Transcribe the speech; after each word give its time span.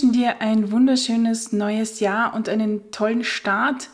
Wünschen 0.00 0.12
dir 0.14 0.40
ein 0.40 0.72
wunderschönes 0.72 1.52
neues 1.52 2.00
Jahr 2.00 2.32
und 2.34 2.48
einen 2.48 2.90
tollen 2.90 3.22
Start 3.22 3.90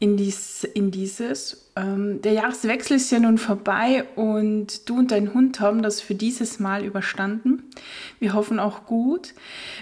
in, 0.00 0.16
dies, 0.16 0.64
in 0.64 0.90
dieses. 0.90 1.70
Ähm, 1.76 2.20
der 2.22 2.32
Jahreswechsel 2.32 2.96
ist 2.96 3.12
ja 3.12 3.20
nun 3.20 3.38
vorbei 3.38 4.04
und 4.16 4.88
du 4.88 4.98
und 4.98 5.12
dein 5.12 5.32
Hund 5.32 5.60
haben 5.60 5.82
das 5.82 6.00
für 6.00 6.16
dieses 6.16 6.58
Mal 6.58 6.84
überstanden. 6.84 7.62
Wir 8.18 8.34
hoffen 8.34 8.58
auch 8.58 8.84
gut. 8.84 9.32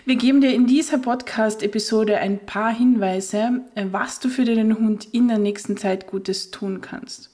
Wir 0.05 0.16
geben 0.16 0.43
dir 0.43 0.52
in 0.52 0.66
dieser 0.66 0.98
Podcast-Episode 0.98 2.18
ein 2.18 2.45
paar 2.45 2.74
Hinweise, 2.74 3.62
äh, 3.74 3.87
was 3.91 4.20
du 4.20 4.29
für 4.29 4.45
deinen 4.45 4.79
Hund 4.79 5.09
in 5.12 5.29
der 5.29 5.38
nächsten 5.38 5.79
Zeit 5.79 6.07
Gutes 6.07 6.51
tun 6.51 6.82
kannst. 6.82 7.31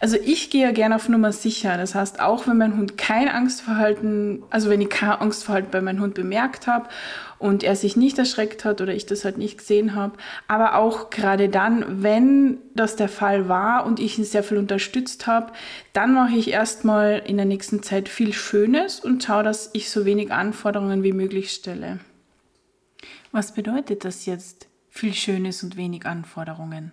Also 0.00 0.16
ich 0.22 0.50
gehe 0.50 0.62
ja 0.62 0.72
gerne 0.72 0.96
auf 0.96 1.08
Nummer 1.08 1.32
sicher. 1.32 1.76
Das 1.76 1.94
heißt, 1.94 2.20
auch 2.20 2.46
wenn 2.46 2.58
mein 2.58 2.76
Hund 2.76 2.98
kein 2.98 3.28
Angstverhalten, 3.28 4.42
also 4.50 4.68
wenn 4.68 4.80
ich 4.80 4.90
kein 4.90 5.10
Angstverhalten 5.10 5.70
bei 5.70 5.80
meinem 5.80 6.00
Hund 6.00 6.14
bemerkt 6.14 6.66
habe 6.66 6.88
und 7.38 7.62
er 7.62 7.76
sich 7.76 7.96
nicht 7.96 8.18
erschreckt 8.18 8.64
hat 8.64 8.80
oder 8.80 8.94
ich 8.94 9.06
das 9.06 9.24
halt 9.24 9.38
nicht 9.38 9.58
gesehen 9.58 9.94
habe, 9.94 10.16
aber 10.48 10.76
auch 10.76 11.10
gerade 11.10 11.48
dann, 11.48 12.02
wenn 12.02 12.58
das 12.74 12.96
der 12.96 13.08
Fall 13.08 13.48
war 13.48 13.86
und 13.86 14.00
ich 14.00 14.18
ihn 14.18 14.24
sehr 14.24 14.42
viel 14.42 14.58
unterstützt 14.58 15.26
habe, 15.26 15.52
dann 15.92 16.12
mache 16.12 16.36
ich 16.36 16.50
erstmal 16.50 17.22
in 17.24 17.36
der 17.36 17.46
nächsten 17.46 17.82
Zeit 17.82 18.08
viel 18.08 18.32
Schönes 18.32 19.00
und 19.00 19.22
schaue, 19.22 19.42
dass 19.42 19.70
ich 19.72 19.90
so 19.90 20.04
wenig 20.04 20.32
Anforderungen 20.32 21.02
wie 21.02 21.12
möglich 21.12 21.52
stelle. 21.52 22.00
Was 23.32 23.52
bedeutet 23.52 24.04
das 24.04 24.26
jetzt? 24.26 24.68
Viel 24.88 25.12
Schönes 25.12 25.62
und 25.62 25.76
wenig 25.76 26.06
Anforderungen. 26.06 26.92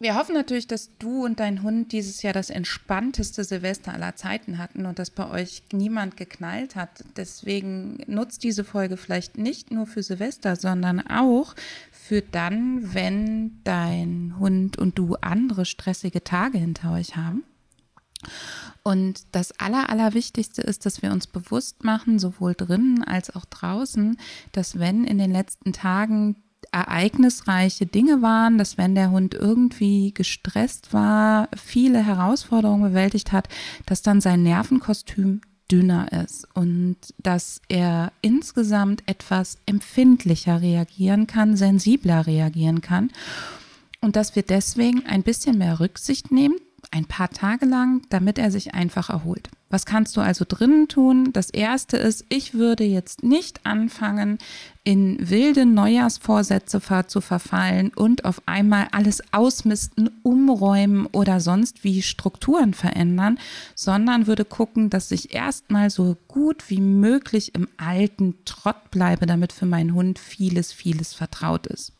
Wir 0.00 0.16
hoffen 0.16 0.34
natürlich, 0.34 0.66
dass 0.66 0.90
du 0.98 1.24
und 1.24 1.38
dein 1.38 1.62
Hund 1.62 1.92
dieses 1.92 2.22
Jahr 2.22 2.32
das 2.32 2.50
entspannteste 2.50 3.44
Silvester 3.44 3.94
aller 3.94 4.16
Zeiten 4.16 4.58
hatten 4.58 4.86
und 4.86 4.98
dass 4.98 5.10
bei 5.10 5.30
euch 5.30 5.62
niemand 5.72 6.16
geknallt 6.16 6.74
hat. 6.74 7.04
Deswegen 7.16 7.98
nutzt 8.06 8.42
diese 8.42 8.64
Folge 8.64 8.96
vielleicht 8.96 9.38
nicht 9.38 9.70
nur 9.70 9.86
für 9.86 10.02
Silvester, 10.02 10.56
sondern 10.56 11.06
auch 11.06 11.54
für 11.92 12.22
dann, 12.22 12.92
wenn 12.92 13.60
dein 13.62 14.34
Hund 14.38 14.78
und 14.78 14.98
du 14.98 15.14
andere 15.20 15.64
stressige 15.64 16.24
Tage 16.24 16.58
hinter 16.58 16.92
euch 16.92 17.16
haben. 17.16 17.44
Und 18.82 19.22
das 19.32 19.58
Aller, 19.58 19.88
Allerwichtigste 19.88 20.60
ist, 20.60 20.84
dass 20.84 21.02
wir 21.02 21.12
uns 21.12 21.26
bewusst 21.26 21.84
machen, 21.84 22.18
sowohl 22.18 22.54
drinnen 22.54 23.02
als 23.02 23.34
auch 23.34 23.44
draußen, 23.44 24.18
dass 24.52 24.78
wenn 24.78 25.04
in 25.04 25.18
den 25.18 25.30
letzten 25.30 25.72
Tagen 25.72 26.36
ereignisreiche 26.74 27.86
Dinge 27.86 28.20
waren, 28.20 28.58
dass 28.58 28.76
wenn 28.76 28.96
der 28.96 29.12
Hund 29.12 29.32
irgendwie 29.32 30.12
gestresst 30.12 30.92
war, 30.92 31.48
viele 31.56 32.04
Herausforderungen 32.04 32.90
bewältigt 32.90 33.30
hat, 33.30 33.48
dass 33.86 34.02
dann 34.02 34.20
sein 34.20 34.42
Nervenkostüm 34.42 35.40
dünner 35.70 36.12
ist 36.24 36.48
und 36.54 36.96
dass 37.22 37.60
er 37.68 38.12
insgesamt 38.22 39.04
etwas 39.06 39.56
empfindlicher 39.66 40.60
reagieren 40.60 41.28
kann, 41.28 41.56
sensibler 41.56 42.26
reagieren 42.26 42.80
kann 42.80 43.10
und 44.00 44.16
dass 44.16 44.34
wir 44.34 44.42
deswegen 44.42 45.06
ein 45.06 45.22
bisschen 45.22 45.56
mehr 45.58 45.78
Rücksicht 45.78 46.32
nehmen, 46.32 46.56
ein 46.90 47.06
paar 47.06 47.30
Tage 47.30 47.66
lang, 47.66 48.02
damit 48.10 48.36
er 48.36 48.50
sich 48.50 48.74
einfach 48.74 49.10
erholt. 49.10 49.48
Was 49.74 49.86
kannst 49.86 50.16
du 50.16 50.20
also 50.20 50.44
drinnen 50.46 50.86
tun? 50.86 51.32
Das 51.32 51.50
erste 51.50 51.96
ist, 51.96 52.26
ich 52.28 52.54
würde 52.54 52.84
jetzt 52.84 53.24
nicht 53.24 53.66
anfangen, 53.66 54.38
in 54.84 55.18
wilde 55.28 55.66
Neujahrsvorsätze 55.66 56.80
zu 57.08 57.20
verfallen 57.20 57.90
und 57.92 58.24
auf 58.24 58.40
einmal 58.46 58.86
alles 58.92 59.20
ausmisten, 59.32 60.10
umräumen 60.22 61.06
oder 61.06 61.40
sonst 61.40 61.82
wie 61.82 62.02
Strukturen 62.02 62.72
verändern, 62.72 63.40
sondern 63.74 64.28
würde 64.28 64.44
gucken, 64.44 64.90
dass 64.90 65.10
ich 65.10 65.34
erstmal 65.34 65.90
so 65.90 66.16
gut 66.28 66.70
wie 66.70 66.80
möglich 66.80 67.56
im 67.56 67.66
alten 67.76 68.36
Trott 68.44 68.92
bleibe, 68.92 69.26
damit 69.26 69.52
für 69.52 69.66
meinen 69.66 69.92
Hund 69.92 70.20
vieles, 70.20 70.72
vieles 70.72 71.14
vertraut 71.14 71.66
ist. 71.66 71.94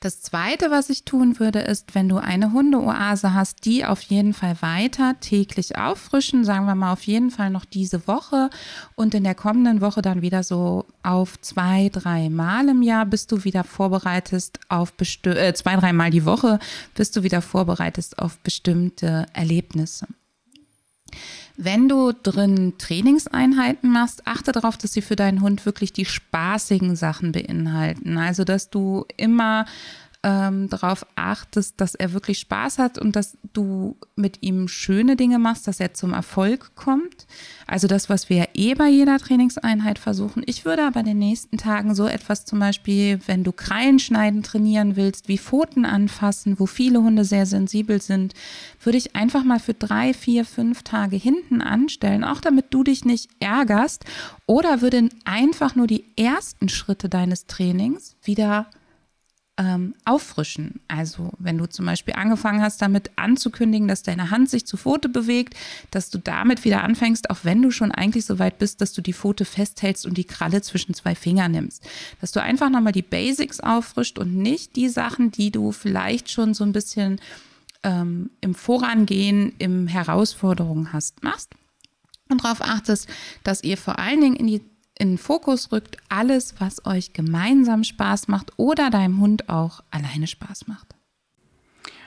Das 0.00 0.20
Zweite, 0.20 0.70
was 0.70 0.90
ich 0.90 1.04
tun 1.04 1.38
würde, 1.38 1.60
ist, 1.60 1.94
wenn 1.94 2.08
du 2.08 2.18
eine 2.18 2.52
Hundeoase 2.52 3.32
hast, 3.32 3.64
die 3.64 3.84
auf 3.84 4.02
jeden 4.02 4.34
Fall 4.34 4.60
weiter 4.60 5.18
täglich 5.20 5.78
auffrischen, 5.78 6.44
sagen 6.44 6.66
wir 6.66 6.74
mal 6.74 6.92
auf 6.92 7.04
jeden 7.04 7.30
Fall 7.30 7.48
noch 7.48 7.64
diese 7.64 8.06
Woche 8.06 8.50
und 8.94 9.14
in 9.14 9.24
der 9.24 9.34
kommenden 9.34 9.80
Woche 9.80 10.02
dann 10.02 10.20
wieder 10.20 10.42
so 10.42 10.84
auf 11.02 11.40
zwei, 11.40 11.88
drei 11.90 12.28
Mal 12.28 12.68
im 12.68 12.82
Jahr, 12.82 13.06
bis 13.06 13.26
du 13.26 13.44
wieder 13.44 13.64
vorbereitest 13.64 14.60
auf 14.68 14.92
äh, 15.00 15.54
zwei, 15.54 15.76
drei 15.76 15.92
Mal 15.94 16.10
die 16.10 16.26
Woche, 16.26 16.58
bis 16.94 17.10
du 17.10 17.22
wieder 17.22 17.40
vorbereitest 17.40 18.18
auf 18.18 18.38
bestimmte 18.40 19.26
Erlebnisse. 19.32 20.06
Wenn 21.56 21.88
du 21.88 22.12
drin 22.12 22.74
Trainingseinheiten 22.76 23.90
machst, 23.90 24.26
achte 24.26 24.52
darauf, 24.52 24.76
dass 24.76 24.92
sie 24.92 25.00
für 25.00 25.16
deinen 25.16 25.40
Hund 25.40 25.64
wirklich 25.64 25.92
die 25.92 26.04
spaßigen 26.04 26.96
Sachen 26.96 27.32
beinhalten. 27.32 28.18
Also, 28.18 28.44
dass 28.44 28.68
du 28.68 29.06
immer 29.16 29.64
ähm, 30.22 30.68
darauf 30.68 31.06
achtest, 31.14 31.80
dass 31.80 31.94
er 31.94 32.12
wirklich 32.12 32.38
Spaß 32.40 32.78
hat 32.78 32.98
und 32.98 33.16
dass 33.16 33.36
du 33.52 33.96
mit 34.16 34.42
ihm 34.42 34.68
schöne 34.68 35.16
Dinge 35.16 35.38
machst, 35.38 35.68
dass 35.68 35.80
er 35.80 35.94
zum 35.94 36.12
Erfolg 36.12 36.74
kommt. 36.74 37.26
Also 37.66 37.86
das, 37.86 38.08
was 38.08 38.28
wir 38.28 38.48
eh 38.54 38.74
bei 38.74 38.88
jeder 38.88 39.18
Trainingseinheit 39.18 39.98
versuchen. 39.98 40.42
Ich 40.46 40.64
würde 40.64 40.84
aber 40.86 41.00
in 41.00 41.06
den 41.06 41.18
nächsten 41.18 41.58
Tagen 41.58 41.94
so 41.94 42.06
etwas 42.06 42.44
zum 42.44 42.58
Beispiel, 42.58 43.20
wenn 43.26 43.44
du 43.44 43.52
Krallen 43.52 43.98
schneiden 43.98 44.42
trainieren 44.42 44.96
willst, 44.96 45.28
wie 45.28 45.38
Pfoten 45.38 45.84
anfassen, 45.84 46.58
wo 46.58 46.66
viele 46.66 47.02
Hunde 47.02 47.24
sehr 47.24 47.46
sensibel 47.46 48.00
sind, 48.00 48.34
würde 48.82 48.98
ich 48.98 49.14
einfach 49.14 49.44
mal 49.44 49.60
für 49.60 49.74
drei, 49.74 50.12
vier, 50.14 50.44
fünf 50.44 50.82
Tage 50.82 51.16
hinten 51.16 51.62
anstellen, 51.62 52.24
auch 52.24 52.40
damit 52.40 52.66
du 52.70 52.82
dich 52.82 53.04
nicht 53.04 53.30
ärgerst. 53.38 54.04
Oder 54.46 54.80
würde 54.80 55.08
einfach 55.24 55.74
nur 55.74 55.86
die 55.86 56.04
ersten 56.16 56.68
Schritte 56.68 57.08
deines 57.08 57.46
Trainings 57.46 58.16
wieder 58.22 58.66
ähm, 59.58 59.94
auffrischen. 60.04 60.80
Also 60.88 61.32
wenn 61.38 61.56
du 61.56 61.66
zum 61.66 61.86
Beispiel 61.86 62.14
angefangen 62.14 62.60
hast, 62.60 62.82
damit 62.82 63.10
anzukündigen, 63.16 63.88
dass 63.88 64.02
deine 64.02 64.30
Hand 64.30 64.50
sich 64.50 64.66
zu 64.66 64.76
Pfote 64.76 65.08
bewegt, 65.08 65.54
dass 65.90 66.10
du 66.10 66.18
damit 66.18 66.64
wieder 66.64 66.82
anfängst, 66.84 67.30
auch 67.30 67.38
wenn 67.42 67.62
du 67.62 67.70
schon 67.70 67.90
eigentlich 67.90 68.26
so 68.26 68.38
weit 68.38 68.58
bist, 68.58 68.80
dass 68.80 68.92
du 68.92 69.00
die 69.00 69.14
Pfote 69.14 69.44
festhältst 69.44 70.04
und 70.04 70.18
die 70.18 70.24
Kralle 70.24 70.60
zwischen 70.60 70.94
zwei 70.94 71.14
Fingern 71.14 71.52
nimmst. 71.52 71.82
Dass 72.20 72.32
du 72.32 72.42
einfach 72.42 72.68
nochmal 72.68 72.92
die 72.92 73.02
Basics 73.02 73.60
auffrischt 73.60 74.18
und 74.18 74.36
nicht 74.36 74.76
die 74.76 74.88
Sachen, 74.88 75.30
die 75.30 75.50
du 75.50 75.72
vielleicht 75.72 76.30
schon 76.30 76.52
so 76.52 76.64
ein 76.64 76.72
bisschen 76.72 77.20
ähm, 77.82 78.30
im 78.42 78.54
Vorangehen, 78.54 79.54
im 79.58 79.86
Herausforderungen 79.86 80.92
hast, 80.92 81.22
machst. 81.22 81.50
Und 82.28 82.44
darauf 82.44 82.60
achtest, 82.60 83.08
dass 83.44 83.62
ihr 83.62 83.76
vor 83.76 83.98
allen 83.98 84.20
Dingen 84.20 84.36
in 84.36 84.48
die 84.48 84.60
in 84.98 85.12
den 85.12 85.18
Fokus 85.18 85.72
rückt 85.72 85.98
alles, 86.08 86.54
was 86.58 86.84
euch 86.86 87.12
gemeinsam 87.12 87.84
Spaß 87.84 88.28
macht 88.28 88.52
oder 88.56 88.90
deinem 88.90 89.20
Hund 89.20 89.48
auch 89.48 89.82
alleine 89.90 90.26
Spaß 90.26 90.68
macht. 90.68 90.94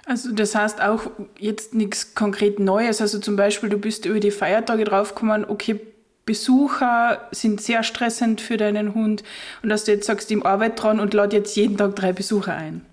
Also 0.06 0.32
das 0.32 0.56
heißt 0.56 0.82
auch 0.82 1.04
jetzt 1.38 1.76
nichts 1.76 2.16
konkret 2.16 2.60
Neues. 2.60 3.00
Also 3.00 3.20
zum 3.20 3.36
Beispiel, 3.36 3.70
du 3.70 3.78
bist 3.78 4.06
über 4.06 4.20
die 4.20 4.32
Feiertage 4.32 4.84
draufgekommen, 4.84 5.46
okay, 5.46 5.80
Besucher 6.26 7.28
sind 7.32 7.62
sehr 7.62 7.82
stressend 7.84 8.42
für 8.42 8.58
deinen 8.58 8.94
Hund 8.94 9.24
und 9.64 9.70
dass 9.70 9.86
du 9.86 9.92
jetzt 9.92 10.06
sagst, 10.06 10.30
ihm 10.30 10.44
Arbeit 10.44 10.82
dran 10.82 11.00
und 11.00 11.14
lad 11.14 11.34
jetzt 11.34 11.56
jeden 11.56 11.78
Tag 11.78 11.96
drei 11.96 12.14
Besucher 12.14 12.56
ein. 12.56 12.86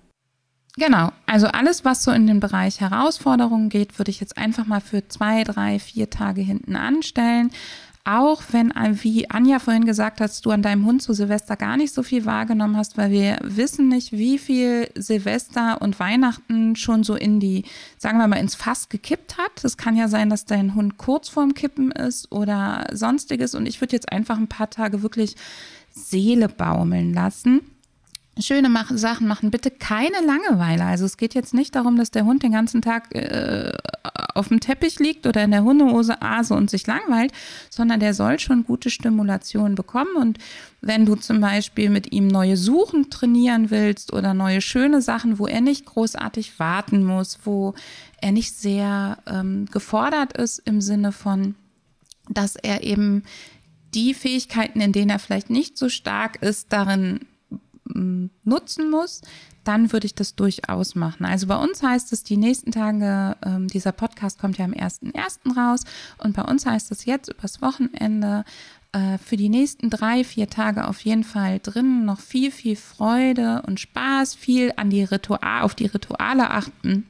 Genau, 0.75 1.11
also 1.25 1.47
alles, 1.47 1.85
was 1.85 2.03
so 2.03 2.11
in 2.11 2.27
den 2.27 2.39
Bereich 2.39 2.81
Herausforderungen 2.81 3.69
geht, 3.69 3.97
würde 3.97 4.11
ich 4.11 4.19
jetzt 4.19 4.37
einfach 4.37 4.67
mal 4.67 4.79
für 4.79 5.07
zwei, 5.07 5.43
drei, 5.43 5.79
vier 5.79 6.11
Tage 6.11 6.41
hinten 6.41 6.75
anstellen 6.75 7.51
auch 8.07 8.41
wenn, 8.51 8.71
wie 9.03 9.29
Anja 9.29 9.59
vorhin 9.59 9.85
gesagt 9.85 10.21
hat, 10.21 10.45
du 10.45 10.51
an 10.51 10.61
deinem 10.61 10.85
Hund 10.85 11.01
zu 11.01 11.11
Silvester 11.11 11.57
gar 11.57 11.75
nicht 11.75 11.93
so 11.93 12.03
viel 12.03 12.25
wahrgenommen 12.25 12.77
hast, 12.77 12.97
weil 12.97 13.11
wir 13.11 13.37
wissen 13.43 13.89
nicht, 13.89 14.13
wie 14.13 14.39
viel 14.39 14.89
Silvester 14.95 15.81
und 15.81 15.99
Weihnachten 15.99 16.77
schon 16.77 17.03
so 17.03 17.15
in 17.15 17.41
die, 17.41 17.65
sagen 17.97 18.17
wir 18.17 18.27
mal, 18.27 18.37
ins 18.37 18.55
Fass 18.55 18.87
gekippt 18.87 19.37
hat. 19.37 19.63
Es 19.63 19.75
kann 19.75 19.97
ja 19.97 20.07
sein, 20.07 20.29
dass 20.29 20.45
dein 20.45 20.73
Hund 20.73 20.97
kurz 20.97 21.27
vorm 21.27 21.53
Kippen 21.53 21.91
ist 21.91 22.31
oder 22.31 22.87
sonstiges. 22.93 23.55
Und 23.55 23.65
ich 23.65 23.81
würde 23.81 23.97
jetzt 23.97 24.09
einfach 24.09 24.37
ein 24.37 24.47
paar 24.47 24.69
Tage 24.69 25.01
wirklich 25.03 25.35
Seele 25.91 26.47
baumeln 26.47 27.13
lassen 27.13 27.59
schöne 28.39 28.69
Sachen 28.91 29.27
machen, 29.27 29.51
bitte 29.51 29.71
keine 29.71 30.17
Langeweile. 30.25 30.85
Also 30.85 31.05
es 31.05 31.17
geht 31.17 31.33
jetzt 31.33 31.53
nicht 31.53 31.75
darum, 31.75 31.97
dass 31.97 32.11
der 32.11 32.25
Hund 32.25 32.43
den 32.43 32.51
ganzen 32.51 32.81
Tag 32.81 33.13
äh, 33.15 33.73
auf 34.37 34.47
dem 34.47 34.59
Teppich 34.59 34.99
liegt 34.99 35.27
oder 35.27 35.43
in 35.43 35.51
der 35.51 35.63
Hundehose 35.63 36.21
ase 36.21 36.53
und 36.53 36.69
sich 36.69 36.87
langweilt, 36.87 37.31
sondern 37.69 37.99
der 37.99 38.13
soll 38.13 38.39
schon 38.39 38.63
gute 38.63 38.89
Stimulation 38.89 39.75
bekommen. 39.75 40.15
Und 40.15 40.37
wenn 40.81 41.05
du 41.05 41.15
zum 41.15 41.41
Beispiel 41.41 41.89
mit 41.89 42.11
ihm 42.13 42.27
neue 42.27 42.55
Suchen 42.57 43.09
trainieren 43.09 43.69
willst 43.71 44.13
oder 44.13 44.33
neue 44.33 44.61
schöne 44.61 45.01
Sachen, 45.01 45.39
wo 45.39 45.47
er 45.47 45.61
nicht 45.61 45.85
großartig 45.85 46.59
warten 46.59 47.03
muss, 47.03 47.39
wo 47.43 47.73
er 48.21 48.31
nicht 48.31 48.55
sehr 48.55 49.17
ähm, 49.27 49.65
gefordert 49.71 50.37
ist 50.37 50.59
im 50.59 50.81
Sinne 50.81 51.11
von, 51.11 51.55
dass 52.29 52.55
er 52.55 52.83
eben 52.83 53.23
die 53.93 54.13
Fähigkeiten, 54.13 54.81
in 54.81 54.91
denen 54.91 55.09
er 55.09 55.19
vielleicht 55.19 55.49
nicht 55.49 55.77
so 55.77 55.89
stark 55.89 56.41
ist, 56.41 56.73
darin 56.73 57.21
mm, 57.85 58.25
nutzen 58.43 58.89
muss, 58.89 59.21
dann 59.67 59.91
würde 59.91 60.05
ich 60.05 60.15
das 60.15 60.35
durchaus 60.35 60.95
machen. 60.95 61.25
Also 61.25 61.47
bei 61.47 61.57
uns 61.57 61.83
heißt 61.83 62.13
es, 62.13 62.23
die 62.23 62.37
nächsten 62.37 62.71
Tage, 62.71 63.35
ähm, 63.45 63.67
dieser 63.67 63.91
Podcast 63.91 64.39
kommt 64.39 64.57
ja 64.57 64.65
am 64.65 64.71
1.1. 64.71 65.57
raus 65.57 65.83
und 66.17 66.35
bei 66.35 66.43
uns 66.43 66.65
heißt 66.65 66.91
es 66.91 67.05
jetzt 67.05 67.29
übers 67.29 67.61
Wochenende 67.61 68.45
äh, 68.93 69.17
für 69.17 69.35
die 69.35 69.49
nächsten 69.49 69.89
drei, 69.89 70.23
vier 70.23 70.49
Tage 70.49 70.87
auf 70.87 71.01
jeden 71.01 71.23
Fall 71.23 71.59
drin 71.61 72.05
noch 72.05 72.19
viel, 72.19 72.51
viel 72.51 72.75
Freude 72.75 73.61
und 73.67 73.79
Spaß, 73.79 74.35
viel 74.35 74.71
an 74.77 74.89
die 74.89 75.03
Ritual, 75.03 75.63
auf 75.63 75.75
die 75.75 75.87
Rituale 75.87 76.49
achten 76.49 77.05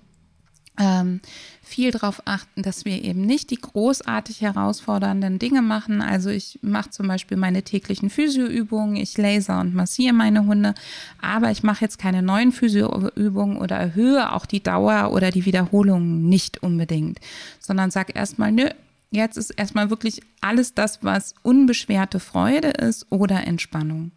ähm, 0.77 1.21
viel 1.62 1.91
darauf 1.91 2.21
achten, 2.25 2.62
dass 2.62 2.85
wir 2.85 3.03
eben 3.03 3.21
nicht 3.21 3.50
die 3.50 3.59
großartig 3.59 4.41
herausfordernden 4.41 5.39
Dinge 5.39 5.62
machen. 5.62 6.01
Also 6.01 6.29
ich 6.29 6.59
mache 6.62 6.91
zum 6.91 7.07
Beispiel 7.07 7.38
meine 7.38 7.63
täglichen 7.63 8.09
Physioübungen, 8.09 8.95
ich 8.95 9.18
laser 9.18 9.59
und 9.59 9.74
massiere 9.74 10.13
meine 10.13 10.45
Hunde, 10.45 10.74
aber 11.21 11.51
ich 11.51 11.63
mache 11.63 11.83
jetzt 11.83 12.00
keine 12.00 12.21
neuen 12.21 12.51
Physioübungen 12.51 13.57
oder 13.57 13.75
erhöhe 13.75 14.31
auch 14.31 14.45
die 14.45 14.63
Dauer 14.63 15.12
oder 15.12 15.31
die 15.31 15.45
Wiederholungen 15.45 16.29
nicht 16.29 16.63
unbedingt, 16.63 17.19
sondern 17.59 17.91
sag 17.91 18.15
erstmal, 18.15 18.51
nö, 18.51 18.69
jetzt 19.12 19.38
ist 19.38 19.51
erstmal 19.51 19.89
wirklich 19.89 20.21
alles 20.41 20.74
das, 20.74 21.03
was 21.03 21.33
unbeschwerte 21.44 22.19
Freude 22.19 22.69
ist 22.69 23.07
oder 23.09 23.45
Entspannung. 23.45 24.12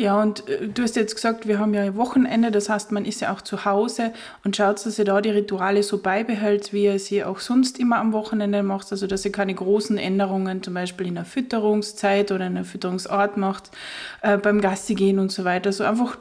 Ja, 0.00 0.18
und 0.18 0.48
äh, 0.48 0.66
du 0.66 0.82
hast 0.82 0.96
jetzt 0.96 1.14
gesagt, 1.14 1.46
wir 1.46 1.58
haben 1.58 1.74
ja 1.74 1.94
Wochenende, 1.94 2.50
das 2.50 2.70
heißt, 2.70 2.90
man 2.90 3.04
ist 3.04 3.20
ja 3.20 3.34
auch 3.34 3.42
zu 3.42 3.66
Hause 3.66 4.14
und 4.44 4.56
schaut, 4.56 4.86
dass 4.86 4.98
ihr 4.98 5.04
da 5.04 5.20
die 5.20 5.28
Rituale 5.28 5.82
so 5.82 5.98
beibehält, 5.98 6.72
wie 6.72 6.84
ihr 6.84 6.98
sie 6.98 7.22
auch 7.22 7.38
sonst 7.38 7.78
immer 7.78 7.98
am 7.98 8.14
Wochenende 8.14 8.62
macht, 8.62 8.90
also 8.92 9.06
dass 9.06 9.26
ihr 9.26 9.32
keine 9.32 9.54
großen 9.54 9.98
Änderungen 9.98 10.62
zum 10.62 10.72
Beispiel 10.72 11.06
in 11.06 11.16
der 11.16 11.26
Fütterungszeit 11.26 12.32
oder 12.32 12.46
in 12.46 12.54
der 12.54 12.64
Fütterungsort 12.64 13.36
macht, 13.36 13.72
äh, 14.22 14.38
beim 14.38 14.62
Gassi 14.62 14.94
gehen 14.94 15.18
und 15.18 15.32
so 15.32 15.44
weiter. 15.44 15.70
So 15.70 15.84
einfach 15.84 16.16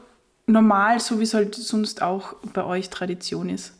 normal, 0.45 0.99
so 0.99 1.19
wie 1.19 1.23
es 1.23 1.33
halt 1.33 1.55
sonst 1.55 2.01
auch 2.01 2.33
bei 2.53 2.65
euch 2.65 2.89
Tradition 2.89 3.47
ist. 3.47 3.78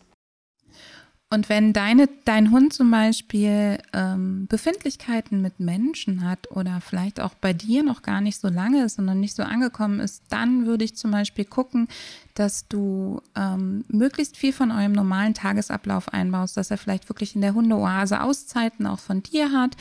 Und 1.32 1.48
wenn 1.48 1.74
deine, 1.74 2.10
dein 2.26 2.50
Hund 2.50 2.74
zum 2.74 2.90
Beispiel 2.90 3.78
ähm, 3.94 4.48
Befindlichkeiten 4.48 5.44
mit 5.44 5.60
Menschen 5.60 6.28
hat 6.28 6.50
oder 6.50 6.82
vielleicht 6.82 7.20
auch 7.20 7.36
bei 7.36 7.54
dir 7.54 7.84
noch 7.84 8.02
gar 8.02 8.20
nicht 8.20 8.40
so 8.40 8.48
lange 8.48 8.84
ist 8.84 8.98
und 8.98 9.06
noch 9.06 9.14
nicht 9.14 9.36
so 9.36 9.44
angekommen 9.44 10.00
ist, 10.00 10.24
dann 10.30 10.66
würde 10.66 10.86
ich 10.86 10.96
zum 10.96 11.12
Beispiel 11.12 11.46
gucken, 11.46 11.88
dass 12.34 12.68
du 12.68 13.22
ähm, 13.36 13.86
möglichst 13.90 14.38
viel 14.38 14.54
von 14.54 14.72
eurem 14.72 14.94
normalen 14.94 15.36
Tagesablauf 15.36 16.12
einbaust, 16.12 16.58
dass 16.58 16.72
er 16.72 16.80
vielleicht 16.80 17.10
wirklich 17.10 17.36
in 17.36 17.42
der 17.42 17.54
Hundeoase 17.54 18.24
Auszeiten 18.24 18.88
auch 18.88 19.00
von 19.00 19.22
dir 19.22 19.52
hat, 19.52 19.78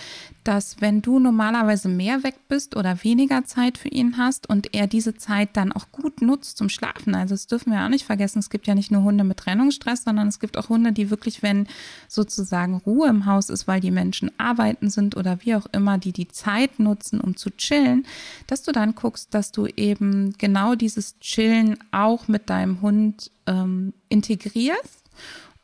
dass 0.49 0.81
wenn 0.81 1.03
du 1.03 1.19
normalerweise 1.19 1.91
mehr 1.91 2.23
weg 2.23 2.37
bist 2.49 2.75
oder 2.75 3.05
weniger 3.05 3.45
Zeit 3.45 3.77
für 3.77 3.91
ihn 3.91 4.17
hast 4.17 4.49
und 4.49 4.75
er 4.75 4.87
diese 4.87 5.15
Zeit 5.15 5.51
dann 5.53 5.73
auch 5.73 5.93
gut 5.93 6.23
nutzt 6.23 6.57
zum 6.57 6.71
Schlafen. 6.71 7.15
Also 7.15 7.35
das 7.35 7.49
dürfen 7.49 7.71
wir 7.71 7.85
auch 7.85 7.91
nicht 7.91 8.07
vergessen, 8.07 8.39
es 8.39 8.49
gibt 8.49 8.67
ja 8.67 8.75
nicht 8.75 8.91
nur 8.91 9.03
Hunde 9.03 9.25
mit 9.25 9.37
Trennungsstress, 9.37 10.05
sondern 10.05 10.27
es 10.27 10.41
gibt 10.41 10.57
auch 10.57 10.71
Hunde, 10.71 10.93
die 10.93 11.11
wirklich, 11.11 11.43
wenn 11.43 11.67
sozusagen 12.09 12.77
Ruhe 12.77 13.09
im 13.09 13.27
Haus 13.27 13.51
ist, 13.51 13.69
weil 13.69 13.81
die 13.81 13.91
Menschen 13.91 14.31
arbeiten 14.39 14.89
sind 14.89 15.19
oder 15.19 15.39
wie 15.43 15.55
auch 15.55 15.67
immer, 15.73 15.99
die 15.99 16.13
die 16.13 16.29
Zeit 16.29 16.79
nutzen, 16.79 17.21
um 17.21 17.37
zu 17.37 17.51
chillen, 17.51 18.07
dass 18.47 18.63
du 18.63 18.73
dann 18.73 18.95
guckst, 18.95 19.35
dass 19.35 19.53
du 19.53 19.67
eben 19.67 20.33
genau 20.39 20.77
dieses 20.77 21.19
Chillen 21.19 21.77
auch 21.91 22.27
mit 22.27 22.49
deinem 22.49 22.81
Hund 22.81 23.31
ähm, 23.47 23.93
integrierst 24.09 25.05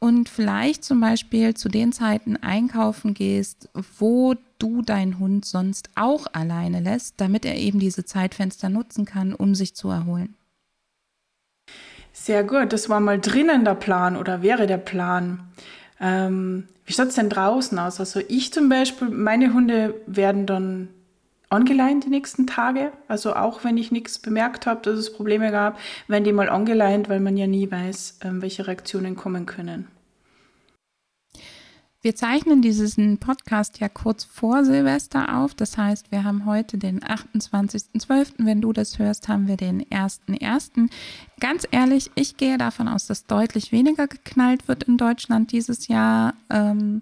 und 0.05 0.29
vielleicht 0.29 0.85
zum 0.85 1.01
Beispiel 1.01 1.55
zu 1.55 1.71
den 1.71 1.91
Zeiten 1.91 2.37
einkaufen 2.37 3.15
gehst, 3.15 3.71
wo 3.99 4.35
du 4.59 4.83
deinen 4.83 5.19
Hund 5.19 5.47
sonst 5.47 5.89
auch 5.95 6.27
alleine 6.35 6.81
lässt, 6.81 7.23
damit 7.23 7.47
er 7.47 7.57
eben 7.57 7.79
diese 7.79 8.05
Zeitfenster 8.05 8.69
nutzen 8.69 9.07
kann, 9.07 9.33
um 9.33 9.55
sich 9.55 9.75
zu 9.75 9.89
erholen. 9.89 10.35
Sehr 12.13 12.45
gut, 12.45 12.75
das 12.75 12.91
war 12.91 13.01
mal 13.01 13.19
drinnen 13.19 13.65
der 13.65 13.77
Plan 13.77 14.19
oder 14.19 14.43
wäre 14.43 14.67
der 14.67 14.77
Plan. 14.77 15.41
Ähm, 15.99 16.69
wie 16.85 16.93
schaut 16.93 17.09
es 17.09 17.15
denn 17.15 17.31
draußen 17.31 17.79
aus? 17.79 17.99
Also 17.99 18.21
ich 18.29 18.53
zum 18.53 18.69
Beispiel, 18.69 19.09
meine 19.09 19.55
Hunde 19.55 19.95
werden 20.07 20.45
dann 20.45 20.91
angeleint 21.49 22.05
die 22.05 22.11
nächsten 22.11 22.47
Tage. 22.47 22.93
Also 23.09 23.35
auch 23.35 23.65
wenn 23.65 23.79
ich 23.79 23.91
nichts 23.91 24.19
bemerkt 24.19 24.67
habe, 24.67 24.83
dass 24.83 24.99
es 24.99 25.15
Probleme 25.15 25.51
gab, 25.51 25.79
werden 26.09 26.25
die 26.25 26.33
mal 26.33 26.51
angeleint, 26.51 27.09
weil 27.09 27.21
man 27.21 27.39
ja 27.39 27.47
nie 27.47 27.71
weiß, 27.71 28.19
ähm, 28.23 28.43
welche 28.43 28.67
Reaktionen 28.67 29.17
kommen 29.17 29.47
können. 29.47 29.89
Wir 32.05 32.15
zeichnen 32.15 32.61
diesen 32.61 33.17
Podcast 33.17 33.81
ja 33.81 33.89
kurz 33.89 34.25
vor 34.25 34.63
Silvester 34.63 35.39
auf. 35.39 35.55
Das 35.55 35.79
heißt, 35.79 36.13
wir 36.13 36.23
haben 36.23 36.45
heute 36.45 36.77
den 36.77 37.01
28.12. 37.01 38.35
Wenn 38.37 38.61
du 38.61 38.75
das 38.75 38.99
hörst, 38.99 39.29
haben 39.29 39.49
wir 39.49 39.57
den 39.57 39.83
1.1. 39.85 40.91
Ganz 41.41 41.67
ehrlich, 41.71 42.11
ich 42.15 42.37
gehe 42.37 42.59
davon 42.59 42.89
aus, 42.89 43.07
dass 43.07 43.25
deutlich 43.25 43.73
weniger 43.73 44.07
geknallt 44.07 44.69
wird 44.69 44.83
in 44.83 44.99
Deutschland 44.99 45.51
dieses 45.51 45.89
Jahr. 45.89 46.35
Ähm, 46.51 47.01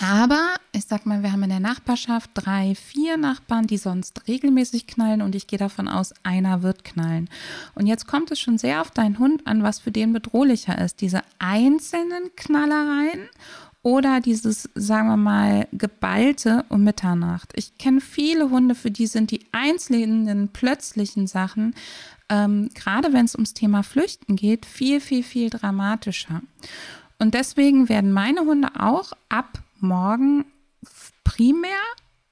aber 0.00 0.56
ich 0.72 0.84
sag 0.84 1.06
mal, 1.06 1.22
wir 1.22 1.32
haben 1.32 1.42
in 1.42 1.48
der 1.48 1.58
Nachbarschaft 1.58 2.30
drei, 2.34 2.74
vier 2.74 3.16
Nachbarn, 3.16 3.66
die 3.66 3.78
sonst 3.78 4.28
regelmäßig 4.28 4.86
knallen 4.86 5.22
und 5.22 5.34
ich 5.34 5.46
gehe 5.46 5.58
davon 5.58 5.88
aus, 5.88 6.12
einer 6.22 6.62
wird 6.62 6.84
knallen. 6.84 7.30
Und 7.74 7.86
jetzt 7.86 8.06
kommt 8.06 8.30
es 8.30 8.38
schon 8.38 8.58
sehr 8.58 8.82
auf 8.82 8.90
deinen 8.90 9.18
Hund 9.18 9.46
an, 9.46 9.62
was 9.62 9.80
für 9.80 9.90
den 9.90 10.12
bedrohlicher 10.12 10.78
ist. 10.78 11.00
Diese 11.00 11.22
einzelnen 11.38 12.30
Knallereien 12.36 13.28
oder 13.88 14.20
dieses, 14.20 14.68
sagen 14.74 15.08
wir 15.08 15.16
mal, 15.16 15.66
geballte 15.72 16.66
um 16.68 16.84
Mitternacht. 16.84 17.54
Ich 17.56 17.78
kenne 17.78 18.02
viele 18.02 18.50
Hunde, 18.50 18.74
für 18.74 18.90
die 18.90 19.06
sind 19.06 19.30
die 19.30 19.46
einzelnen 19.50 20.48
plötzlichen 20.48 21.26
Sachen, 21.26 21.74
ähm, 22.28 22.68
gerade 22.74 23.14
wenn 23.14 23.24
es 23.24 23.34
ums 23.34 23.54
Thema 23.54 23.82
Flüchten 23.82 24.36
geht, 24.36 24.66
viel, 24.66 25.00
viel, 25.00 25.22
viel 25.22 25.48
dramatischer. 25.48 26.42
Und 27.18 27.32
deswegen 27.32 27.88
werden 27.88 28.12
meine 28.12 28.42
Hunde 28.42 28.68
auch 28.78 29.12
ab 29.30 29.62
morgen 29.80 30.44
primär 31.24 31.80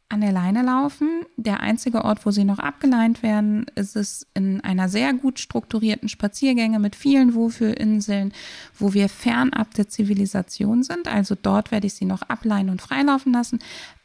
an 0.08 0.20
der 0.20 0.32
Leine 0.32 0.62
laufen. 0.62 1.24
Der 1.36 1.60
einzige 1.60 2.04
Ort, 2.04 2.24
wo 2.24 2.30
sie 2.30 2.44
noch 2.44 2.58
abgeleint 2.58 3.22
werden, 3.22 3.66
ist 3.74 3.96
es 3.96 4.26
in 4.34 4.60
einer 4.60 4.88
sehr 4.88 5.12
gut 5.12 5.40
strukturierten 5.40 6.08
Spaziergänge 6.08 6.78
mit 6.78 6.94
vielen 6.94 7.34
Wohlfühlinseln, 7.34 8.32
wo 8.78 8.94
wir 8.94 9.08
fernab 9.08 9.74
der 9.74 9.88
Zivilisation 9.88 10.82
sind. 10.84 11.08
Also 11.08 11.34
dort 11.40 11.72
werde 11.72 11.88
ich 11.88 11.94
sie 11.94 12.04
noch 12.04 12.22
ableihen 12.22 12.70
und 12.70 12.82
freilaufen 12.82 13.32
lassen. 13.32 13.58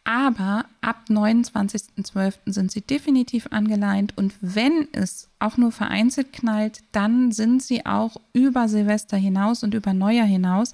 Aber 0.03 0.65
ab 0.81 1.03
29.12. 1.10 2.34
sind 2.48 2.72
sie 2.72 2.81
definitiv 2.81 3.48
angeleint 3.51 4.17
und 4.17 4.34
wenn 4.41 4.88
es 4.93 5.29
auch 5.38 5.58
nur 5.58 5.72
vereinzelt 5.72 6.34
knallt, 6.34 6.79
dann 6.91 7.31
sind 7.31 7.62
sie 7.62 7.86
auch 7.86 8.17
über 8.34 8.67
Silvester 8.67 9.15
hinaus 9.17 9.62
und 9.62 9.75
über 9.75 9.93
Neujahr 9.93 10.25
hinaus 10.25 10.74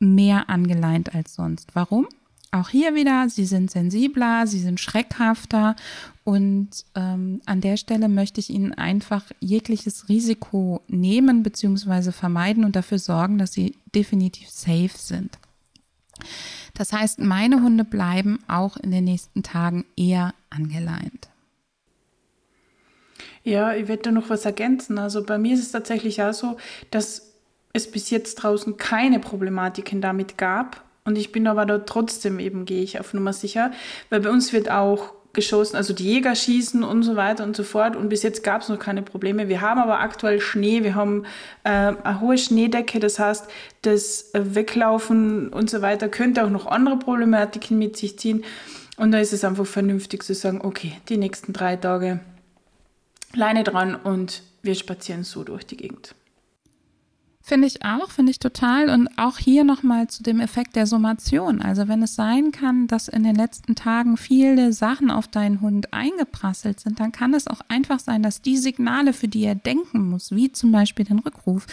mehr 0.00 0.48
angeleint 0.48 1.14
als 1.14 1.34
sonst. 1.34 1.74
Warum? 1.74 2.08
Auch 2.54 2.68
hier 2.68 2.94
wieder, 2.94 3.30
sie 3.30 3.46
sind 3.46 3.70
sensibler, 3.70 4.46
sie 4.46 4.58
sind 4.58 4.78
schreckhafter 4.78 5.74
und 6.22 6.68
ähm, 6.94 7.40
an 7.46 7.62
der 7.62 7.78
Stelle 7.78 8.08
möchte 8.08 8.40
ich 8.40 8.50
Ihnen 8.50 8.74
einfach 8.74 9.24
jegliches 9.40 10.10
Risiko 10.10 10.82
nehmen 10.86 11.42
bzw. 11.42 12.12
vermeiden 12.12 12.64
und 12.64 12.76
dafür 12.76 12.98
sorgen, 12.98 13.38
dass 13.38 13.54
sie 13.54 13.74
definitiv 13.94 14.50
safe 14.50 14.96
sind. 14.96 15.38
Das 16.74 16.92
heißt, 16.92 17.20
meine 17.20 17.62
Hunde 17.62 17.84
bleiben 17.84 18.38
auch 18.48 18.76
in 18.76 18.90
den 18.90 19.04
nächsten 19.04 19.42
Tagen 19.42 19.86
eher 19.96 20.34
angeleint. 20.50 21.30
Ja, 23.44 23.74
ich 23.74 23.88
werde 23.88 24.02
da 24.02 24.10
noch 24.10 24.28
was 24.28 24.44
ergänzen. 24.44 24.98
Also 24.98 25.24
bei 25.24 25.38
mir 25.38 25.54
ist 25.54 25.62
es 25.62 25.72
tatsächlich 25.72 26.22
auch 26.22 26.34
so, 26.34 26.58
dass 26.90 27.32
es 27.72 27.90
bis 27.90 28.10
jetzt 28.10 28.34
draußen 28.34 28.76
keine 28.76 29.20
Problematiken 29.20 30.02
damit 30.02 30.36
gab. 30.36 30.84
Und 31.04 31.18
ich 31.18 31.32
bin 31.32 31.46
aber 31.46 31.66
da 31.66 31.78
trotzdem 31.78 32.38
eben, 32.38 32.64
gehe 32.64 32.82
ich 32.82 33.00
auf 33.00 33.12
Nummer 33.12 33.32
sicher, 33.32 33.72
weil 34.10 34.20
bei 34.20 34.30
uns 34.30 34.52
wird 34.52 34.70
auch 34.70 35.14
geschossen, 35.32 35.76
also 35.76 35.94
die 35.94 36.04
Jäger 36.04 36.34
schießen 36.34 36.84
und 36.84 37.02
so 37.02 37.16
weiter 37.16 37.44
und 37.44 37.56
so 37.56 37.64
fort. 37.64 37.96
Und 37.96 38.08
bis 38.08 38.22
jetzt 38.22 38.44
gab 38.44 38.62
es 38.62 38.68
noch 38.68 38.78
keine 38.78 39.02
Probleme. 39.02 39.48
Wir 39.48 39.60
haben 39.60 39.80
aber 39.80 40.00
aktuell 40.00 40.40
Schnee, 40.40 40.82
wir 40.84 40.94
haben 40.94 41.24
äh, 41.64 41.70
eine 41.70 42.20
hohe 42.20 42.36
Schneedecke, 42.36 43.00
das 43.00 43.18
heißt, 43.18 43.48
das 43.82 44.30
Weglaufen 44.34 45.48
und 45.48 45.70
so 45.70 45.82
weiter 45.82 46.08
könnte 46.08 46.44
auch 46.44 46.50
noch 46.50 46.66
andere 46.66 46.98
Problematiken 46.98 47.78
mit 47.78 47.96
sich 47.96 48.18
ziehen. 48.18 48.44
Und 48.96 49.12
da 49.12 49.18
ist 49.18 49.32
es 49.32 49.44
einfach 49.44 49.66
vernünftig 49.66 50.22
zu 50.22 50.34
sagen, 50.34 50.60
okay, 50.62 50.92
die 51.08 51.16
nächsten 51.16 51.52
drei 51.52 51.76
Tage 51.76 52.20
Leine 53.34 53.64
dran 53.64 53.94
und 53.94 54.42
wir 54.62 54.74
spazieren 54.74 55.24
so 55.24 55.44
durch 55.44 55.64
die 55.64 55.78
Gegend. 55.78 56.14
Finde 57.44 57.66
ich 57.66 57.84
auch, 57.84 58.10
finde 58.10 58.30
ich 58.30 58.38
total. 58.38 58.88
Und 58.88 59.08
auch 59.18 59.36
hier 59.36 59.64
nochmal 59.64 60.06
zu 60.06 60.22
dem 60.22 60.38
Effekt 60.38 60.76
der 60.76 60.86
Summation. 60.86 61.60
Also 61.60 61.88
wenn 61.88 62.02
es 62.02 62.14
sein 62.14 62.52
kann, 62.52 62.86
dass 62.86 63.08
in 63.08 63.24
den 63.24 63.34
letzten 63.34 63.74
Tagen 63.74 64.16
viele 64.16 64.72
Sachen 64.72 65.10
auf 65.10 65.26
deinen 65.26 65.60
Hund 65.60 65.92
eingeprasselt 65.92 66.78
sind, 66.78 67.00
dann 67.00 67.10
kann 67.10 67.34
es 67.34 67.48
auch 67.48 67.60
einfach 67.66 67.98
sein, 67.98 68.22
dass 68.22 68.42
die 68.42 68.56
Signale, 68.56 69.12
für 69.12 69.26
die 69.26 69.42
er 69.42 69.56
denken 69.56 70.08
muss, 70.08 70.30
wie 70.30 70.52
zum 70.52 70.70
Beispiel 70.70 71.04
den 71.04 71.18
Rückruf 71.18 71.66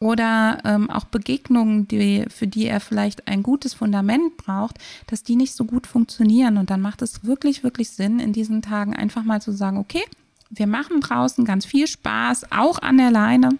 oder 0.00 0.58
ähm, 0.64 0.90
auch 0.90 1.04
Begegnungen, 1.04 1.86
die, 1.86 2.24
für 2.28 2.46
die 2.46 2.66
er 2.66 2.80
vielleicht 2.80 3.28
ein 3.28 3.42
gutes 3.42 3.74
Fundament 3.74 4.38
braucht, 4.38 4.78
dass 5.06 5.22
die 5.22 5.36
nicht 5.36 5.54
so 5.54 5.64
gut 5.64 5.86
funktionieren. 5.86 6.56
Und 6.56 6.70
dann 6.70 6.80
macht 6.80 7.02
es 7.02 7.24
wirklich, 7.24 7.62
wirklich 7.62 7.90
Sinn, 7.90 8.20
in 8.20 8.32
diesen 8.32 8.62
Tagen 8.62 8.96
einfach 8.96 9.22
mal 9.22 9.42
zu 9.42 9.52
sagen, 9.52 9.76
okay, 9.76 10.02
wir 10.50 10.66
machen 10.66 11.00
draußen 11.00 11.44
ganz 11.44 11.66
viel 11.66 11.86
Spaß, 11.86 12.52
auch 12.52 12.78
an 12.80 12.96
der 12.96 13.10
Leine 13.10 13.50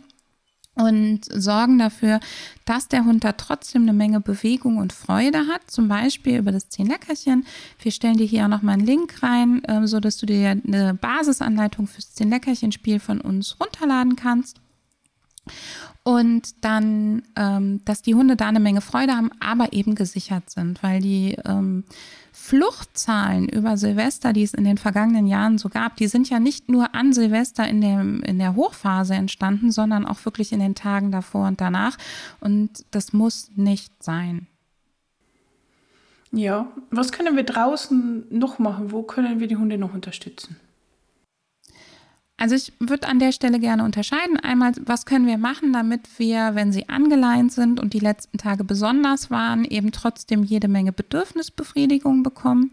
und 0.74 1.20
sorgen 1.30 1.78
dafür, 1.78 2.20
dass 2.64 2.88
der 2.88 3.04
Hund 3.04 3.24
da 3.24 3.32
trotzdem 3.32 3.82
eine 3.82 3.92
Menge 3.92 4.20
Bewegung 4.20 4.78
und 4.78 4.92
Freude 4.92 5.46
hat, 5.46 5.70
zum 5.70 5.88
Beispiel 5.88 6.38
über 6.38 6.52
das 6.52 6.68
Zehn-Leckerchen. 6.68 7.46
Wir 7.78 7.92
stellen 7.92 8.16
dir 8.16 8.26
hier 8.26 8.44
auch 8.44 8.48
nochmal 8.48 8.74
einen 8.74 8.86
Link 8.86 9.22
rein, 9.22 9.62
äh, 9.64 9.86
so 9.86 10.00
dass 10.00 10.16
du 10.16 10.26
dir 10.26 10.50
eine 10.50 10.94
Basisanleitung 10.94 11.86
fürs 11.86 12.14
Zehn-Leckerchen-Spiel 12.14 12.98
von 12.98 13.20
uns 13.20 13.56
runterladen 13.60 14.16
kannst. 14.16 14.60
Und 16.02 16.64
dann, 16.64 17.22
ähm, 17.34 17.80
dass 17.84 18.02
die 18.02 18.14
Hunde 18.14 18.36
da 18.36 18.48
eine 18.48 18.60
Menge 18.60 18.82
Freude 18.82 19.16
haben, 19.16 19.30
aber 19.40 19.72
eben 19.72 19.94
gesichert 19.94 20.50
sind, 20.50 20.82
weil 20.82 21.00
die 21.00 21.36
ähm, 21.46 21.84
Fluchtzahlen 22.32 23.48
über 23.48 23.78
Silvester, 23.78 24.34
die 24.34 24.42
es 24.42 24.52
in 24.52 24.64
den 24.64 24.76
vergangenen 24.76 25.26
Jahren 25.26 25.56
so 25.56 25.70
gab, 25.70 25.96
die 25.96 26.08
sind 26.08 26.28
ja 26.28 26.40
nicht 26.40 26.68
nur 26.68 26.94
an 26.94 27.14
Silvester 27.14 27.66
in, 27.66 27.80
dem, 27.80 28.22
in 28.22 28.38
der 28.38 28.54
Hochphase 28.54 29.14
entstanden, 29.14 29.70
sondern 29.72 30.04
auch 30.04 30.24
wirklich 30.26 30.52
in 30.52 30.60
den 30.60 30.74
Tagen 30.74 31.10
davor 31.10 31.46
und 31.46 31.60
danach. 31.62 31.96
Und 32.40 32.84
das 32.90 33.14
muss 33.14 33.50
nicht 33.56 34.02
sein. 34.02 34.46
Ja, 36.32 36.66
was 36.90 37.12
können 37.12 37.36
wir 37.36 37.44
draußen 37.44 38.26
noch 38.30 38.58
machen? 38.58 38.90
Wo 38.90 39.04
können 39.04 39.40
wir 39.40 39.46
die 39.46 39.56
Hunde 39.56 39.78
noch 39.78 39.94
unterstützen? 39.94 40.56
Also 42.36 42.56
ich 42.56 42.72
würde 42.80 43.06
an 43.06 43.20
der 43.20 43.32
Stelle 43.32 43.60
gerne 43.60 43.84
unterscheiden. 43.84 44.38
Einmal, 44.38 44.72
was 44.84 45.06
können 45.06 45.26
wir 45.26 45.38
machen, 45.38 45.72
damit 45.72 46.18
wir, 46.18 46.54
wenn 46.54 46.72
sie 46.72 46.88
angeleint 46.88 47.52
sind 47.52 47.78
und 47.78 47.94
die 47.94 48.00
letzten 48.00 48.38
Tage 48.38 48.64
besonders 48.64 49.30
waren, 49.30 49.64
eben 49.64 49.92
trotzdem 49.92 50.42
jede 50.42 50.66
Menge 50.66 50.92
Bedürfnisbefriedigung 50.92 52.22
bekommen. 52.22 52.72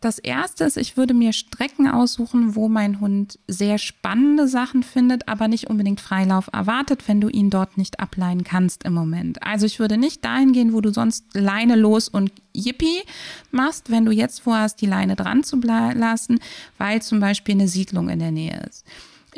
Das 0.00 0.20
erste 0.20 0.62
ist, 0.62 0.76
ich 0.76 0.96
würde 0.96 1.12
mir 1.12 1.32
Strecken 1.32 1.88
aussuchen, 1.88 2.54
wo 2.54 2.68
mein 2.68 3.00
Hund 3.00 3.40
sehr 3.48 3.78
spannende 3.78 4.46
Sachen 4.46 4.84
findet, 4.84 5.26
aber 5.26 5.48
nicht 5.48 5.68
unbedingt 5.68 6.00
Freilauf 6.00 6.48
erwartet, 6.52 7.08
wenn 7.08 7.20
du 7.20 7.28
ihn 7.28 7.50
dort 7.50 7.76
nicht 7.76 7.98
ableihen 7.98 8.44
kannst 8.44 8.84
im 8.84 8.94
Moment. 8.94 9.42
Also 9.42 9.66
ich 9.66 9.80
würde 9.80 9.98
nicht 9.98 10.24
dahin 10.24 10.52
gehen, 10.52 10.72
wo 10.72 10.80
du 10.80 10.92
sonst 10.92 11.24
Leine 11.34 11.74
los 11.74 12.08
und 12.08 12.30
Yippie 12.52 13.02
machst, 13.50 13.90
wenn 13.90 14.04
du 14.04 14.12
jetzt 14.12 14.40
vorhast, 14.40 14.80
die 14.80 14.86
Leine 14.86 15.16
dran 15.16 15.42
zu 15.42 15.56
lassen, 15.56 16.38
weil 16.78 17.02
zum 17.02 17.18
Beispiel 17.18 17.56
eine 17.56 17.66
Siedlung 17.66 18.08
in 18.08 18.20
der 18.20 18.30
Nähe 18.30 18.64
ist. 18.68 18.84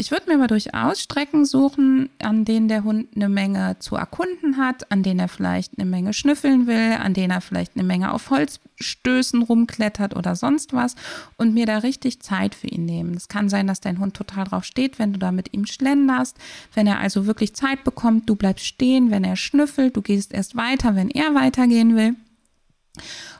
Ich 0.00 0.10
würde 0.10 0.28
mir 0.28 0.36
aber 0.36 0.46
durchaus 0.46 1.02
Strecken 1.02 1.44
suchen, 1.44 2.08
an 2.20 2.46
denen 2.46 2.68
der 2.68 2.84
Hund 2.84 3.08
eine 3.14 3.28
Menge 3.28 3.76
zu 3.80 3.96
erkunden 3.96 4.56
hat, 4.56 4.90
an 4.90 5.02
denen 5.02 5.20
er 5.20 5.28
vielleicht 5.28 5.72
eine 5.76 5.84
Menge 5.84 6.14
schnüffeln 6.14 6.66
will, 6.66 6.94
an 6.98 7.12
denen 7.12 7.32
er 7.32 7.42
vielleicht 7.42 7.76
eine 7.76 7.84
Menge 7.84 8.10
auf 8.10 8.30
Holzstößen 8.30 9.42
rumklettert 9.42 10.16
oder 10.16 10.36
sonst 10.36 10.72
was 10.72 10.96
und 11.36 11.52
mir 11.52 11.66
da 11.66 11.76
richtig 11.76 12.22
Zeit 12.22 12.54
für 12.54 12.68
ihn 12.68 12.86
nehmen. 12.86 13.12
Es 13.12 13.28
kann 13.28 13.50
sein, 13.50 13.66
dass 13.66 13.82
dein 13.82 13.98
Hund 13.98 14.14
total 14.14 14.44
drauf 14.44 14.64
steht, 14.64 14.98
wenn 14.98 15.12
du 15.12 15.18
da 15.18 15.32
mit 15.32 15.52
ihm 15.52 15.66
schlenderst, 15.66 16.38
wenn 16.72 16.86
er 16.86 16.98
also 16.98 17.26
wirklich 17.26 17.54
Zeit 17.54 17.84
bekommt, 17.84 18.26
du 18.26 18.36
bleibst 18.36 18.64
stehen, 18.64 19.10
wenn 19.10 19.22
er 19.22 19.36
schnüffelt, 19.36 19.94
du 19.98 20.00
gehst 20.00 20.32
erst 20.32 20.56
weiter, 20.56 20.96
wenn 20.96 21.10
er 21.10 21.34
weitergehen 21.34 21.94
will 21.94 22.16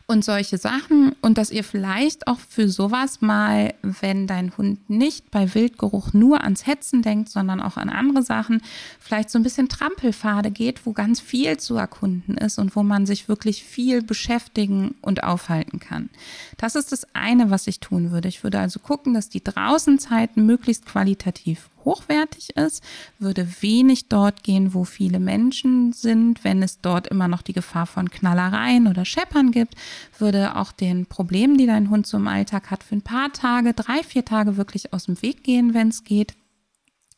und 0.07 0.25
solche 0.25 0.59
Sachen 0.59 1.15
und 1.23 1.39
dass 1.39 1.51
ihr 1.53 1.63
vielleicht 1.63 2.27
auch 2.27 2.39
für 2.39 2.69
sowas 2.69 3.21
mal, 3.21 3.75
wenn 3.83 4.27
dein 4.27 4.57
Hund 4.57 4.91
nicht 4.91 5.31
bei 5.31 5.55
Wildgeruch 5.55 6.13
nur 6.13 6.43
ans 6.43 6.67
Hetzen 6.67 7.03
denkt, 7.03 7.29
sondern 7.31 7.61
auch 7.61 7.77
an 7.77 7.89
andere 7.89 8.23
Sachen, 8.23 8.61
vielleicht 8.99 9.31
so 9.31 9.39
ein 9.39 9.45
bisschen 9.45 9.69
Trampelpfade 9.69 10.51
geht, 10.51 10.85
wo 10.85 10.93
ganz 10.93 11.21
viel 11.21 11.59
zu 11.59 11.77
erkunden 11.77 12.37
ist 12.37 12.59
und 12.59 12.75
wo 12.75 12.83
man 12.83 13.07
sich 13.07 13.29
wirklich 13.29 13.63
viel 13.63 14.03
beschäftigen 14.03 14.97
und 15.01 15.23
aufhalten 15.23 15.79
kann. 15.79 16.11
Das 16.57 16.75
ist 16.75 16.91
das 16.91 17.07
eine, 17.15 17.51
was 17.51 17.69
ich 17.69 17.79
tun 17.79 18.11
würde. 18.11 18.29
Ich 18.29 18.43
würde 18.43 18.59
also 18.59 18.81
gucken, 18.81 19.15
dass 19.15 19.29
die 19.29 19.45
Draußenzeiten 19.45 20.45
möglichst 20.45 20.87
qualitativ 20.87 21.70
hochwertig 21.85 22.57
ist, 22.57 22.83
würde 23.19 23.47
wenig 23.61 24.09
dort 24.09 24.43
gehen, 24.43 24.75
wo 24.75 24.85
viele 24.85 25.21
Menschen 25.21 25.93
sind, 25.93 26.45
wenn 26.45 26.63
es 26.63 26.81
dort 26.81 27.07
immer 27.09 27.29
noch 27.29 27.43
die 27.43 27.53
Gefahr 27.53 27.87
von 27.87 28.11
Knallereien 28.11 28.87
oder 28.87 29.05
Scheppern 29.05 29.51
gibt, 29.51 29.75
würde 30.19 30.57
auch 30.57 30.73
den 30.73 31.07
Problemen, 31.07 31.57
die 31.57 31.67
dein 31.67 31.91
Hund 31.91 32.13
im 32.13 32.29
Alltag 32.29 32.71
hat, 32.71 32.83
für 32.83 32.97
ein 32.97 33.03
paar 33.03 33.33
Tage, 33.33 33.75
drei, 33.75 34.03
vier 34.03 34.25
Tage 34.25 34.57
wirklich 34.57 34.93
aus 34.93 35.05
dem 35.05 35.21
Weg 35.23 35.45
gehen, 35.45 35.75
wenn 35.75 35.89
es 35.89 36.05
geht 36.05 36.35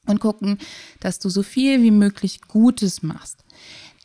und 0.06 0.20
gucken, 0.20 0.58
dass 1.00 1.18
du 1.18 1.28
so 1.28 1.42
viel 1.42 1.82
wie 1.82 1.90
möglich 1.90 2.40
Gutes 2.48 3.02
machst. 3.02 3.44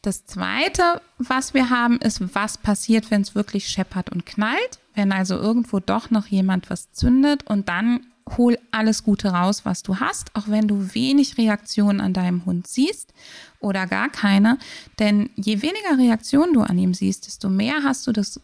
Das 0.02 0.26
zweite, 0.26 1.02
was 1.18 1.54
wir 1.54 1.70
haben, 1.70 1.98
ist, 1.98 2.34
was 2.36 2.58
passiert, 2.58 3.12
wenn 3.12 3.22
es 3.22 3.36
wirklich 3.36 3.68
scheppert 3.68 4.12
und 4.12 4.26
knallt. 4.26 4.80
Wenn 4.94 5.12
also 5.12 5.36
irgendwo 5.36 5.80
doch 5.80 6.12
noch 6.12 6.28
jemand 6.28 6.70
was 6.70 6.92
zündet 6.92 7.44
und 7.48 7.68
dann 7.68 8.06
hol 8.36 8.58
alles 8.72 9.04
Gute 9.04 9.30
raus, 9.30 9.64
was 9.64 9.84
du 9.84 10.00
hast, 10.00 10.36
auch 10.36 10.48
wenn 10.48 10.68
du 10.68 10.94
wenig 10.94 11.38
Reaktionen 11.38 12.02
an 12.02 12.14
deinem 12.14 12.46
Hund 12.46 12.68
siehst 12.68 13.14
oder 13.60 13.88
gar 13.88 14.10
keine. 14.10 14.58
Denn 15.00 15.30
je 15.36 15.62
weniger 15.62 15.98
Reaktionen 15.98 16.54
du 16.54 16.62
an 16.62 16.78
ihm 16.78 16.94
siehst, 16.94 17.28
desto 17.28 17.50
mehr 17.50 17.84
hast 17.84 18.06
du 18.08 18.12
das 18.12 18.42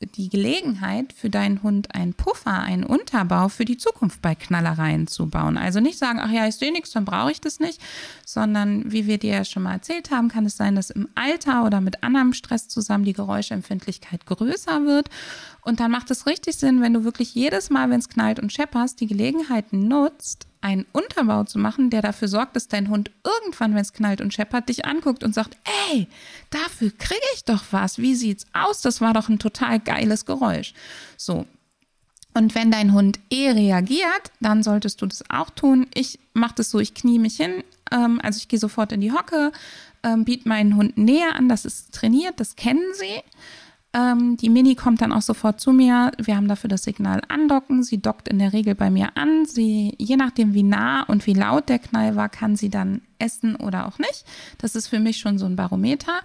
die 0.00 0.28
Gelegenheit 0.28 1.12
für 1.12 1.30
deinen 1.30 1.62
Hund 1.62 1.94
einen 1.94 2.14
Puffer, 2.14 2.60
einen 2.60 2.84
Unterbau 2.84 3.48
für 3.48 3.64
die 3.64 3.76
Zukunft 3.76 4.20
bei 4.20 4.34
Knallereien 4.34 5.06
zu 5.06 5.28
bauen. 5.28 5.56
Also 5.56 5.80
nicht 5.80 5.98
sagen, 5.98 6.18
ach 6.20 6.30
ja, 6.30 6.46
ich 6.46 6.56
sehe 6.56 6.72
nichts, 6.72 6.92
dann 6.92 7.04
brauche 7.04 7.30
ich 7.30 7.40
das 7.40 7.60
nicht, 7.60 7.80
sondern 8.26 8.90
wie 8.92 9.06
wir 9.06 9.18
dir 9.18 9.34
ja 9.34 9.44
schon 9.44 9.62
mal 9.62 9.74
erzählt 9.74 10.10
haben, 10.10 10.28
kann 10.28 10.46
es 10.46 10.56
sein, 10.56 10.74
dass 10.74 10.90
im 10.90 11.08
Alter 11.14 11.64
oder 11.64 11.80
mit 11.80 12.02
anderem 12.02 12.32
Stress 12.32 12.68
zusammen 12.68 13.04
die 13.04 13.12
Geräuschempfindlichkeit 13.12 14.26
größer 14.26 14.84
wird. 14.84 15.08
Und 15.62 15.80
dann 15.80 15.90
macht 15.90 16.10
es 16.10 16.26
richtig 16.26 16.56
Sinn, 16.56 16.82
wenn 16.82 16.92
du 16.92 17.04
wirklich 17.04 17.34
jedes 17.34 17.70
Mal, 17.70 17.88
wenn 17.90 18.00
es 18.00 18.08
knallt 18.08 18.40
und 18.40 18.52
schepperst, 18.52 19.00
die 19.00 19.06
Gelegenheit 19.06 19.72
nutzt, 19.72 20.46
einen 20.64 20.86
Unterbau 20.92 21.44
zu 21.44 21.58
machen, 21.58 21.90
der 21.90 22.00
dafür 22.00 22.26
sorgt, 22.26 22.56
dass 22.56 22.68
dein 22.68 22.88
Hund 22.88 23.10
irgendwann, 23.22 23.74
wenn 23.74 23.82
es 23.82 23.92
knallt 23.92 24.22
und 24.22 24.32
scheppert, 24.32 24.70
dich 24.70 24.86
anguckt 24.86 25.22
und 25.22 25.34
sagt, 25.34 25.58
ey, 25.90 26.08
dafür 26.48 26.90
kriege 26.90 27.20
ich 27.34 27.44
doch 27.44 27.64
was. 27.70 27.98
Wie 27.98 28.14
sieht's 28.14 28.46
aus? 28.54 28.80
Das 28.80 29.02
war 29.02 29.12
doch 29.12 29.28
ein 29.28 29.38
total 29.38 29.78
geiles 29.78 30.24
Geräusch. 30.24 30.72
So. 31.18 31.46
Und 32.32 32.54
wenn 32.54 32.70
dein 32.70 32.94
Hund 32.94 33.20
eh 33.30 33.50
reagiert, 33.50 34.32
dann 34.40 34.62
solltest 34.62 35.02
du 35.02 35.06
das 35.06 35.22
auch 35.28 35.50
tun. 35.50 35.86
Ich 35.92 36.18
mache 36.32 36.54
das 36.56 36.70
so, 36.70 36.80
ich 36.80 36.94
knie 36.94 37.18
mich 37.18 37.36
hin, 37.36 37.62
ähm, 37.92 38.18
also 38.22 38.38
ich 38.38 38.48
gehe 38.48 38.58
sofort 38.58 38.90
in 38.90 39.02
die 39.02 39.12
Hocke, 39.12 39.52
ähm, 40.02 40.24
biete 40.24 40.48
meinen 40.48 40.76
Hund 40.76 40.96
näher 40.96 41.36
an, 41.36 41.48
das 41.48 41.66
ist 41.66 41.92
trainiert, 41.92 42.40
das 42.40 42.56
kennen 42.56 42.86
sie. 42.94 43.22
Ähm, 43.94 44.36
die 44.36 44.50
Mini 44.50 44.74
kommt 44.74 45.00
dann 45.00 45.12
auch 45.12 45.22
sofort 45.22 45.60
zu 45.60 45.72
mir. 45.72 46.10
Wir 46.18 46.36
haben 46.36 46.48
dafür 46.48 46.68
das 46.68 46.82
Signal 46.82 47.22
andocken. 47.28 47.84
Sie 47.84 48.02
dockt 48.02 48.28
in 48.28 48.40
der 48.40 48.52
Regel 48.52 48.74
bei 48.74 48.90
mir 48.90 49.16
an. 49.16 49.46
Sie, 49.46 49.94
je 49.98 50.16
nachdem, 50.16 50.52
wie 50.52 50.64
nah 50.64 51.04
und 51.04 51.26
wie 51.26 51.32
laut 51.32 51.68
der 51.68 51.78
Knall 51.78 52.16
war, 52.16 52.28
kann 52.28 52.56
sie 52.56 52.70
dann 52.70 53.02
essen 53.20 53.54
oder 53.54 53.86
auch 53.86 53.98
nicht. 53.98 54.24
Das 54.58 54.74
ist 54.74 54.88
für 54.88 54.98
mich 54.98 55.18
schon 55.18 55.38
so 55.38 55.46
ein 55.46 55.54
Barometer. 55.54 56.20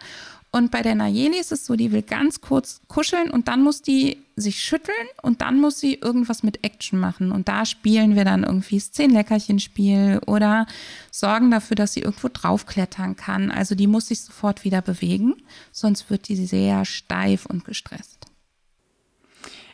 Und 0.52 0.72
bei 0.72 0.82
der 0.82 0.96
Nayeli 0.96 1.40
ist 1.40 1.52
es 1.52 1.66
so, 1.66 1.76
die 1.76 1.92
will 1.92 2.02
ganz 2.02 2.42
kurz 2.42 2.82
kuscheln 2.88 3.30
und 3.30 3.48
dann 3.48 3.62
muss 3.62 3.84
die 3.84 4.18
sich 4.36 4.64
schütteln 4.64 4.96
und 5.22 5.42
dann 5.42 5.60
muss 5.60 5.80
sie 5.80 5.96
irgendwas 5.96 6.42
mit 6.42 6.64
Action 6.64 7.00
machen. 7.00 7.32
Und 7.32 7.48
da 7.48 7.66
spielen 7.66 8.16
wir 8.16 8.26
dann 8.26 8.44
irgendwie 8.44 8.78
das 8.78 8.92
Zehn-Leckerchen-Spiel 8.92 10.22
oder 10.26 10.66
sorgen 11.12 11.52
dafür, 11.52 11.76
dass 11.76 11.94
sie 11.94 12.02
irgendwo 12.02 12.30
draufklettern 12.34 13.16
kann. 13.16 13.52
Also 13.52 13.76
die 13.76 13.86
muss 13.86 14.08
sich 14.08 14.22
sofort 14.22 14.64
wieder 14.64 14.82
bewegen, 14.82 15.36
sonst 15.72 16.10
wird 16.10 16.28
die 16.28 16.36
sehr 16.36 16.84
steif 16.84 17.46
und 17.46 17.64
gestresst. 17.64 18.26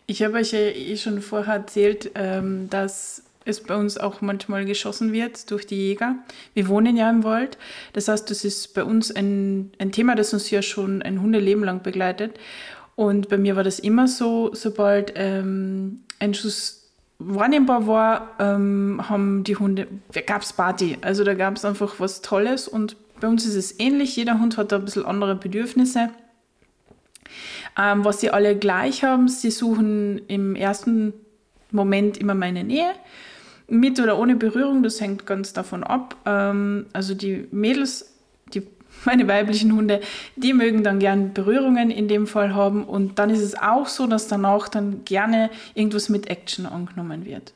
Ich 0.08 0.22
habe 0.24 0.38
euch 0.38 0.52
ja 0.52 0.60
eh 0.60 0.98
schon 0.98 1.22
vorher 1.22 1.56
erzählt, 1.56 2.12
ähm, 2.16 2.70
dass 2.70 3.24
es 3.46 3.62
bei 3.62 3.76
uns 3.76 3.98
auch 3.98 4.22
manchmal 4.22 4.66
geschossen 4.66 5.14
wird 5.14 5.50
durch 5.52 5.66
die 5.66 5.76
Jäger. 5.76 6.16
Wir 6.54 6.68
wohnen 6.68 6.98
ja 6.98 7.10
im 7.10 7.24
Wald. 7.24 7.58
Das 7.94 8.08
heißt, 8.08 8.30
das 8.30 8.44
ist 8.44 8.74
bei 8.74 8.84
uns 8.84 9.12
ein, 9.16 9.72
ein 9.80 9.92
Thema, 9.92 10.16
das 10.16 10.34
uns 10.34 10.50
ja 10.50 10.62
schon 10.62 11.02
ein 11.02 11.22
Hundeleben 11.22 11.64
lang 11.64 11.84
begleitet. 11.84 12.40
Und 12.96 13.30
bei 13.30 13.38
mir 13.38 13.56
war 13.56 13.64
das 13.64 13.80
immer 13.80 14.08
so, 14.08 14.52
sobald 14.54 15.14
ähm, 15.16 16.02
ein 16.20 16.34
Schuss 16.34 16.90
wahrnehmbar 17.20 17.88
war, 17.88 18.36
ähm, 18.40 19.02
haben 19.08 19.44
die 19.44 19.56
Hunde, 19.56 19.88
gab 20.26 20.42
es 20.42 20.54
Party. 20.54 20.98
Also 21.02 21.24
da 21.24 21.34
gab 21.34 21.56
es 21.56 21.66
einfach 21.66 22.00
was 22.00 22.22
Tolles 22.22 22.68
und 22.68 22.98
bei 23.20 23.28
uns 23.28 23.46
ist 23.46 23.56
es 23.56 23.80
ähnlich. 23.80 24.16
Jeder 24.16 24.40
Hund 24.40 24.58
hat 24.58 24.72
da 24.72 24.78
ein 24.78 24.86
bisschen 24.86 25.06
andere 25.06 25.36
Bedürfnisse. 25.36 26.10
Ähm, 27.78 28.06
was 28.06 28.22
sie 28.22 28.30
alle 28.30 28.58
gleich 28.58 29.04
haben, 29.04 29.28
sie 29.28 29.52
suchen 29.52 30.22
im 30.28 30.56
ersten 30.56 31.14
Moment 31.72 32.18
immer 32.18 32.36
meine 32.36 32.64
Nähe. 32.64 32.94
Mit 33.68 34.00
oder 34.00 34.20
ohne 34.20 34.36
Berührung, 34.36 34.84
das 34.84 35.02
hängt 35.02 35.26
ganz 35.26 35.54
davon 35.54 35.84
ab. 35.84 36.16
Ähm, 36.26 36.86
also 36.94 37.16
die 37.16 37.48
Mädels, 37.52 38.14
die 38.54 38.64
meine 39.06 39.28
weiblichen 39.28 39.76
Hunde, 39.76 40.02
die 40.36 40.54
mögen 40.54 40.84
dann 40.84 41.00
gern 41.00 41.34
Berührungen 41.34 41.92
in 41.92 42.08
dem 42.08 42.28
Fall 42.28 42.54
haben 42.54 42.84
und 42.84 43.20
dann 43.20 43.30
ist 43.30 43.42
es 43.42 43.56
auch 43.56 43.88
so, 43.88 44.08
dass 44.08 44.28
danach 44.28 44.68
dann 44.68 45.04
gerne 45.06 45.50
irgendwas 45.74 46.10
mit 46.10 46.28
Action 46.30 46.66
angenommen 46.66 47.26
wird. 47.26 47.54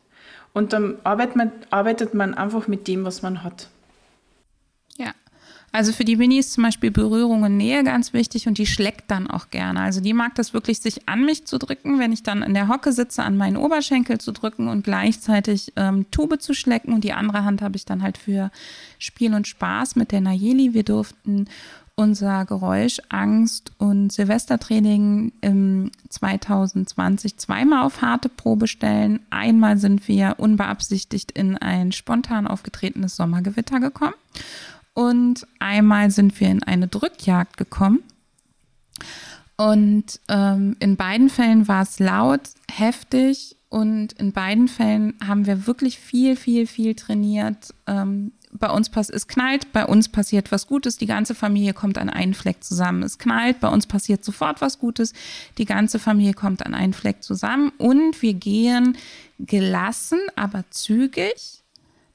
Und 0.54 0.74
dann 0.74 0.98
arbeitet 1.04 1.36
man, 1.36 1.52
arbeitet 1.70 2.14
man 2.14 2.34
einfach 2.34 2.68
mit 2.68 2.88
dem, 2.88 3.06
was 3.06 3.22
man 3.22 3.44
hat. 3.44 3.70
Ja. 4.98 5.14
Also 5.72 5.92
für 5.94 6.04
die 6.04 6.18
Winnie 6.18 6.40
ist 6.40 6.54
zum 6.54 6.64
Beispiel 6.64 6.90
Berührung 6.90 7.44
und 7.44 7.58
Nähe 7.58 7.84
ganz 7.84 8.14
wichtig 8.14 8.48
und 8.48 8.58
die 8.58 8.66
schleckt 8.66 9.12
dann 9.12 9.30
auch 9.30 9.50
gerne. 9.50 9.82
Also 9.82 10.02
die 10.02 10.14
mag 10.14 10.36
das 10.36 10.54
wirklich, 10.54 10.80
sich 10.80 11.08
an 11.08 11.26
mich 11.26 11.46
zu 11.46 11.60
drücken, 11.60 12.00
wenn 12.00 12.12
ich 12.12 12.24
dann 12.24 12.42
in 12.42 12.54
der 12.54 12.68
Hocke 12.68 12.92
sitze, 12.92 13.24
an 13.24 13.38
meinen 13.38 13.58
Oberschenkel 13.58 14.20
zu 14.20 14.32
drücken 14.32 14.68
und 14.68 14.84
gleichzeitig 14.84 15.74
ähm, 15.76 16.10
Tube 16.10 16.42
zu 16.42 16.54
schlecken. 16.54 16.94
Und 16.94 17.04
die 17.04 17.14
andere 17.14 17.44
Hand 17.46 17.62
habe 17.62 17.76
ich 17.76 17.86
dann 17.86 18.02
halt 18.02 18.18
für 18.18 18.52
Spiel 18.98 19.34
und 19.34 19.48
Spaß 19.48 19.96
mit 19.96 20.12
der 20.12 20.22
Nayeli. 20.22 20.74
Wir 20.74 20.84
durften 20.84 21.46
unser 21.96 22.46
Geräusch, 22.46 23.02
Angst 23.10 23.74
und 23.78 24.12
Silvestertraining 24.14 25.34
im 25.42 25.92
2020 26.08 27.38
zweimal 27.38 27.86
auf 27.86 28.02
harte 28.02 28.30
Probe 28.30 28.68
stellen. 28.68 29.20
Einmal 29.30 29.78
sind 29.78 30.08
wir 30.08 30.36
unbeabsichtigt 30.38 31.32
in 31.34 31.58
ein 31.58 31.92
spontan 31.92 32.48
aufgetretenes 32.48 33.18
Sommergewitter 33.18 33.82
gekommen 33.82 34.14
und 34.94 35.48
einmal 35.60 36.12
sind 36.12 36.40
wir 36.40 36.50
in 36.50 36.64
eine 36.64 36.88
Drückjagd 36.88 37.58
gekommen. 37.58 38.04
Und 39.58 40.20
ähm, 40.30 40.78
in 40.80 40.96
beiden 40.96 41.30
Fällen 41.30 41.68
war 41.68 41.84
es 41.84 42.00
laut, 42.00 42.42
heftig. 42.72 43.58
Und 43.70 44.14
in 44.14 44.32
beiden 44.32 44.68
Fällen 44.68 45.14
haben 45.26 45.46
wir 45.46 45.68
wirklich 45.68 46.00
viel, 46.00 46.36
viel, 46.36 46.66
viel 46.66 46.96
trainiert, 46.96 47.74
ähm, 47.86 48.32
bei 48.52 48.70
uns 48.70 48.90
passiert, 48.90 49.16
es 49.16 49.28
knallt, 49.28 49.72
bei 49.74 49.86
uns 49.86 50.10
passiert 50.10 50.52
was 50.52 50.68
Gutes, 50.68 50.98
die 50.98 51.06
ganze 51.06 51.36
Familie 51.36 51.74
kommt 51.74 51.98
an 51.98 52.10
einen 52.10 52.34
Fleck 52.34 52.64
zusammen. 52.64 53.04
Es 53.04 53.20
knallt, 53.20 53.60
bei 53.60 53.68
uns 53.68 53.86
passiert 53.86 54.24
sofort 54.26 54.62
was 54.62 54.80
Gutes, 54.80 55.14
die 55.58 55.66
ganze 55.66 56.00
Familie 56.00 56.34
kommt 56.34 56.66
an 56.66 56.74
einen 56.74 56.94
Fleck 56.94 57.24
zusammen. 57.24 57.72
Und 57.78 58.22
wir 58.22 58.34
gehen 58.34 58.98
gelassen, 59.38 60.20
aber 60.36 60.66
zügig 60.72 61.64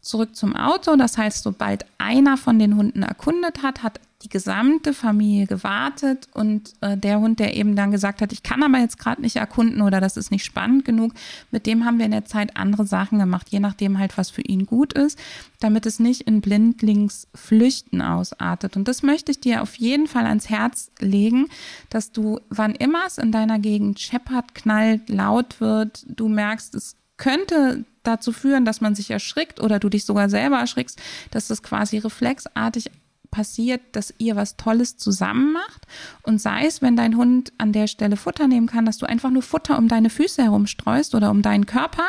zurück 0.04 0.36
zum 0.36 0.54
Auto. 0.54 0.96
Das 0.96 1.18
heißt, 1.18 1.42
sobald 1.42 1.86
einer 1.98 2.36
von 2.36 2.58
den 2.58 2.76
Hunden 2.76 3.02
erkundet 3.02 3.62
hat, 3.62 3.82
hat 3.82 4.00
die 4.24 4.28
gesamte 4.30 4.94
Familie 4.94 5.46
gewartet 5.46 6.28
und 6.32 6.72
äh, 6.80 6.96
der 6.96 7.20
Hund, 7.20 7.40
der 7.40 7.56
eben 7.56 7.76
dann 7.76 7.90
gesagt 7.90 8.22
hat, 8.22 8.32
ich 8.32 8.42
kann 8.42 8.62
aber 8.62 8.78
jetzt 8.78 8.98
gerade 8.98 9.20
nicht 9.20 9.36
erkunden 9.36 9.82
oder 9.82 10.00
das 10.00 10.16
ist 10.16 10.30
nicht 10.30 10.46
spannend 10.46 10.86
genug, 10.86 11.12
mit 11.50 11.66
dem 11.66 11.84
haben 11.84 11.98
wir 11.98 12.06
in 12.06 12.10
der 12.10 12.24
Zeit 12.24 12.56
andere 12.56 12.86
Sachen 12.86 13.18
gemacht, 13.18 13.48
je 13.50 13.60
nachdem 13.60 13.98
halt, 13.98 14.16
was 14.16 14.30
für 14.30 14.40
ihn 14.40 14.64
gut 14.64 14.94
ist, 14.94 15.18
damit 15.60 15.84
es 15.84 16.00
nicht 16.00 16.22
in 16.22 16.40
Blindlingsflüchten 16.40 18.00
ausartet. 18.00 18.76
Und 18.76 18.88
das 18.88 19.02
möchte 19.02 19.30
ich 19.30 19.40
dir 19.40 19.60
auf 19.60 19.74
jeden 19.74 20.06
Fall 20.06 20.24
ans 20.24 20.48
Herz 20.48 20.90
legen, 21.00 21.48
dass 21.90 22.10
du, 22.10 22.40
wann 22.48 22.74
immer 22.74 23.02
es 23.06 23.18
in 23.18 23.30
deiner 23.30 23.58
Gegend 23.58 24.00
scheppert, 24.00 24.54
knallt, 24.54 25.10
laut 25.10 25.60
wird, 25.60 26.06
du 26.08 26.28
merkst, 26.28 26.74
es 26.74 26.96
könnte 27.18 27.84
dazu 28.04 28.32
führen, 28.32 28.64
dass 28.64 28.80
man 28.80 28.94
sich 28.94 29.10
erschrickt 29.10 29.60
oder 29.60 29.78
du 29.78 29.88
dich 29.88 30.04
sogar 30.04 30.28
selber 30.28 30.58
erschrickst, 30.58 31.00
dass 31.30 31.48
das 31.48 31.62
quasi 31.62 31.98
reflexartig 31.98 32.90
passiert, 33.34 33.80
dass 33.92 34.14
ihr 34.18 34.36
was 34.36 34.56
Tolles 34.56 34.96
zusammen 34.96 35.52
macht. 35.52 35.88
Und 36.22 36.40
sei 36.40 36.66
es, 36.66 36.82
wenn 36.82 36.94
dein 36.94 37.16
Hund 37.16 37.52
an 37.58 37.72
der 37.72 37.88
Stelle 37.88 38.16
Futter 38.16 38.46
nehmen 38.46 38.68
kann, 38.68 38.86
dass 38.86 38.98
du 38.98 39.06
einfach 39.06 39.30
nur 39.30 39.42
Futter 39.42 39.76
um 39.76 39.88
deine 39.88 40.08
Füße 40.08 40.42
herumstreust 40.42 41.16
oder 41.16 41.32
um 41.32 41.42
deinen 41.42 41.66
Körper, 41.66 42.04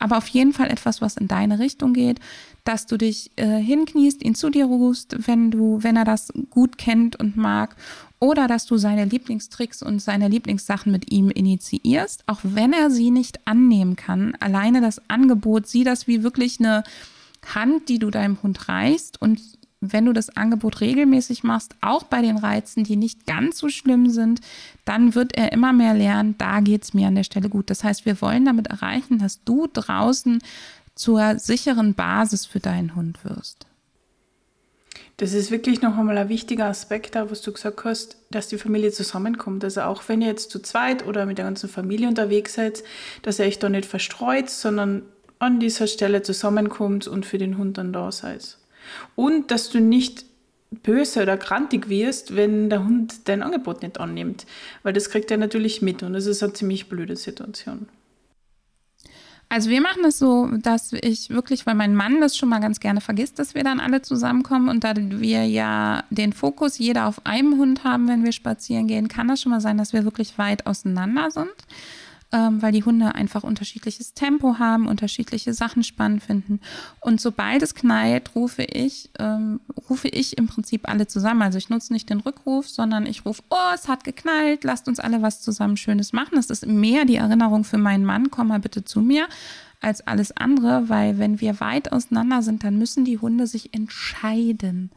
aber 0.00 0.18
auf 0.18 0.28
jeden 0.28 0.52
Fall 0.52 0.68
etwas, 0.70 1.00
was 1.00 1.16
in 1.16 1.28
deine 1.28 1.60
Richtung 1.60 1.92
geht, 1.92 2.18
dass 2.64 2.86
du 2.86 2.96
dich 2.96 3.30
äh, 3.36 3.58
hinkniest, 3.58 4.22
ihn 4.22 4.34
zu 4.34 4.50
dir 4.50 4.66
rufst, 4.66 5.26
wenn 5.26 5.50
du, 5.50 5.82
wenn 5.82 5.96
er 5.96 6.04
das 6.04 6.32
gut 6.50 6.76
kennt 6.76 7.16
und 7.16 7.36
mag, 7.36 7.76
oder 8.20 8.48
dass 8.48 8.66
du 8.66 8.76
seine 8.76 9.04
Lieblingstricks 9.04 9.82
und 9.82 10.00
seine 10.00 10.28
Lieblingssachen 10.28 10.90
mit 10.90 11.12
ihm 11.12 11.30
initiierst, 11.30 12.24
auch 12.26 12.40
wenn 12.42 12.72
er 12.72 12.90
sie 12.90 13.10
nicht 13.10 13.46
annehmen 13.46 13.96
kann. 13.96 14.34
Alleine 14.40 14.80
das 14.80 15.00
Angebot, 15.08 15.66
sieh 15.66 15.84
das 15.84 16.06
wie 16.06 16.22
wirklich 16.22 16.58
eine 16.58 16.82
Hand, 17.54 17.88
die 17.88 17.98
du 17.98 18.10
deinem 18.10 18.42
Hund 18.42 18.68
reichst 18.68 19.20
und 19.22 19.40
wenn 19.80 20.06
du 20.06 20.12
das 20.12 20.36
Angebot 20.36 20.80
regelmäßig 20.80 21.44
machst, 21.44 21.76
auch 21.80 22.02
bei 22.02 22.20
den 22.20 22.36
Reizen, 22.36 22.82
die 22.82 22.96
nicht 22.96 23.26
ganz 23.26 23.58
so 23.58 23.68
schlimm 23.68 24.10
sind, 24.10 24.40
dann 24.84 25.14
wird 25.14 25.36
er 25.36 25.52
immer 25.52 25.72
mehr 25.72 25.94
lernen, 25.94 26.34
da 26.36 26.60
geht 26.60 26.82
es 26.82 26.94
mir 26.94 27.06
an 27.06 27.14
der 27.14 27.22
Stelle 27.22 27.48
gut. 27.48 27.70
Das 27.70 27.84
heißt, 27.84 28.04
wir 28.04 28.20
wollen 28.20 28.44
damit 28.44 28.66
erreichen, 28.66 29.18
dass 29.18 29.44
du 29.44 29.68
draußen 29.72 30.42
zur 30.96 31.38
sicheren 31.38 31.94
Basis 31.94 32.44
für 32.44 32.58
deinen 32.58 32.96
Hund 32.96 33.24
wirst. 33.24 33.67
Das 35.18 35.32
ist 35.32 35.50
wirklich 35.50 35.82
noch 35.82 35.98
einmal 35.98 36.16
ein 36.16 36.28
wichtiger 36.28 36.66
Aspekt, 36.66 37.16
da 37.16 37.28
was 37.28 37.42
du 37.42 37.52
gesagt 37.52 37.84
hast, 37.84 38.16
dass 38.30 38.46
die 38.46 38.56
Familie 38.56 38.92
zusammenkommt. 38.92 39.64
Also 39.64 39.80
auch 39.82 40.02
wenn 40.06 40.22
ihr 40.22 40.28
jetzt 40.28 40.50
zu 40.52 40.60
zweit 40.60 41.04
oder 41.04 41.26
mit 41.26 41.38
der 41.38 41.44
ganzen 41.44 41.68
Familie 41.68 42.06
unterwegs 42.06 42.54
seid, 42.54 42.84
dass 43.22 43.40
ihr 43.40 43.46
euch 43.46 43.58
da 43.58 43.68
nicht 43.68 43.84
verstreut, 43.84 44.48
sondern 44.48 45.02
an 45.40 45.58
dieser 45.58 45.88
Stelle 45.88 46.22
zusammenkommt 46.22 47.08
und 47.08 47.26
für 47.26 47.36
den 47.36 47.58
Hund 47.58 47.78
dann 47.78 47.92
da 47.92 48.12
seid. 48.12 48.58
Und 49.16 49.50
dass 49.50 49.70
du 49.70 49.80
nicht 49.80 50.24
böse 50.70 51.22
oder 51.22 51.36
krantig 51.36 51.88
wirst, 51.88 52.36
wenn 52.36 52.70
der 52.70 52.84
Hund 52.84 53.28
dein 53.28 53.42
Angebot 53.42 53.82
nicht 53.82 53.98
annimmt. 53.98 54.46
Weil 54.84 54.92
das 54.92 55.10
kriegt 55.10 55.32
er 55.32 55.36
natürlich 55.36 55.82
mit 55.82 56.04
und 56.04 56.12
das 56.12 56.26
ist 56.26 56.44
eine 56.44 56.52
ziemlich 56.52 56.88
blöde 56.88 57.16
Situation. 57.16 57.88
Also 59.50 59.70
wir 59.70 59.80
machen 59.80 60.04
es 60.04 60.18
so, 60.18 60.46
dass 60.58 60.92
ich 60.92 61.30
wirklich, 61.30 61.64
weil 61.64 61.74
mein 61.74 61.94
Mann 61.94 62.20
das 62.20 62.36
schon 62.36 62.50
mal 62.50 62.60
ganz 62.60 62.80
gerne 62.80 63.00
vergisst, 63.00 63.38
dass 63.38 63.54
wir 63.54 63.64
dann 63.64 63.80
alle 63.80 64.02
zusammenkommen 64.02 64.68
und 64.68 64.84
da 64.84 64.92
wir 64.94 65.46
ja 65.46 66.04
den 66.10 66.34
Fokus 66.34 66.76
jeder 66.76 67.06
auf 67.06 67.24
einem 67.24 67.56
Hund 67.56 67.82
haben, 67.82 68.08
wenn 68.08 68.24
wir 68.24 68.32
spazieren 68.32 68.88
gehen, 68.88 69.08
kann 69.08 69.28
das 69.28 69.40
schon 69.40 69.50
mal 69.50 69.62
sein, 69.62 69.78
dass 69.78 69.94
wir 69.94 70.04
wirklich 70.04 70.36
weit 70.36 70.66
auseinander 70.66 71.30
sind 71.30 71.48
ähm, 72.32 72.60
weil 72.60 72.72
die 72.72 72.84
Hunde 72.84 73.14
einfach 73.14 73.42
unterschiedliches 73.42 74.14
Tempo 74.14 74.58
haben, 74.58 74.86
unterschiedliche 74.86 75.54
Sachen 75.54 75.82
spannend 75.82 76.22
finden. 76.22 76.60
Und 77.00 77.20
sobald 77.20 77.62
es 77.62 77.74
knallt, 77.74 78.34
rufe 78.34 78.62
ich, 78.62 79.10
ähm, 79.18 79.60
rufe 79.88 80.08
ich 80.08 80.36
im 80.36 80.46
Prinzip 80.46 80.88
alle 80.88 81.06
zusammen. 81.06 81.42
Also 81.42 81.58
ich 81.58 81.70
nutze 81.70 81.92
nicht 81.92 82.10
den 82.10 82.20
Rückruf, 82.20 82.68
sondern 82.68 83.06
ich 83.06 83.24
rufe, 83.24 83.42
oh, 83.50 83.74
es 83.74 83.88
hat 83.88 84.04
geknallt, 84.04 84.64
lasst 84.64 84.88
uns 84.88 85.00
alle 85.00 85.22
was 85.22 85.40
zusammen 85.40 85.76
Schönes 85.76 86.12
machen. 86.12 86.36
Das 86.36 86.50
ist 86.50 86.66
mehr 86.66 87.04
die 87.04 87.16
Erinnerung 87.16 87.64
für 87.64 87.78
meinen 87.78 88.04
Mann, 88.04 88.30
komm 88.30 88.48
mal 88.48 88.60
bitte 88.60 88.84
zu 88.84 89.00
mir 89.00 89.26
als 89.80 90.06
alles 90.06 90.36
andere, 90.36 90.88
weil 90.88 91.18
wenn 91.18 91.40
wir 91.40 91.60
weit 91.60 91.92
auseinander 91.92 92.42
sind, 92.42 92.64
dann 92.64 92.78
müssen 92.78 93.04
die 93.04 93.18
Hunde 93.18 93.46
sich 93.46 93.74
entscheiden, 93.74 94.90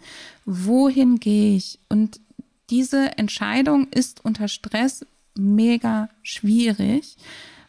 wohin 0.46 1.20
gehe 1.20 1.56
ich. 1.56 1.80
Und 1.88 2.20
diese 2.70 3.18
Entscheidung 3.18 3.88
ist 3.90 4.26
unter 4.26 4.48
Stress 4.48 5.06
mega 5.36 6.10
schwierig, 6.24 7.18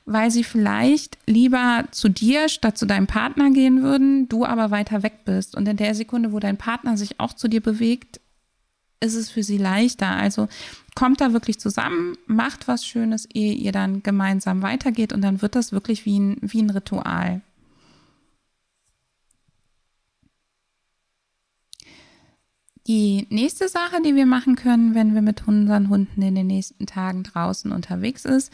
weil 0.05 0.31
sie 0.31 0.45
vielleicht 0.45 1.19
lieber 1.27 1.85
zu 1.91 2.09
dir 2.09 2.49
statt 2.49 2.77
zu 2.77 2.87
deinem 2.87 3.07
Partner 3.07 3.51
gehen 3.51 3.83
würden, 3.83 4.29
du 4.29 4.45
aber 4.45 4.71
weiter 4.71 5.03
weg 5.03 5.25
bist. 5.25 5.57
Und 5.57 5.69
in 5.69 5.77
der 5.77 5.95
Sekunde, 5.95 6.33
wo 6.33 6.41
dein 6.41 6.57
Partner 6.57 6.97
sich 6.97 7.21
auch 7.21 7.33
zu 7.33 7.49
dir 7.49 7.61
bewegt, 7.61 8.21
ist 9.01 9.15
es 9.15 9.31
für 9.31 9.43
sie 9.43 9.59
leichter. 9.59 10.09
Also 10.09 10.49
kommt 10.95 11.21
da 11.21 11.33
wirklich 11.33 11.61
zusammen, 11.61 12.17
macht 12.27 12.69
was 12.69 12.87
Schönes, 12.87 13.27
ehe 13.27 13.55
ihr 13.55 13.73
dann 13.73 14.03
gemeinsam 14.03 14.63
weitergeht 14.63 15.13
und 15.13 15.23
dann 15.23 15.43
wird 15.43 15.55
das 15.55 15.73
wirklich 15.73 16.07
wie 16.07 16.19
ein, 16.19 16.37
wie 16.41 16.63
ein 16.63 16.71
Ritual. 16.71 17.43
Die 22.87 23.27
nächste 23.31 23.69
Sache, 23.69 24.03
die 24.05 24.17
wir 24.17 24.27
machen 24.27 24.57
können, 24.57 24.95
wenn 24.95 25.15
wir 25.15 25.23
mit 25.23 25.47
unseren 25.47 25.89
Hunden 25.89 26.21
in 26.23 26.35
den 26.35 26.49
nächsten 26.49 26.87
Tagen 26.87 27.23
draußen 27.23 27.71
unterwegs 27.71 28.25
ist, 28.25 28.53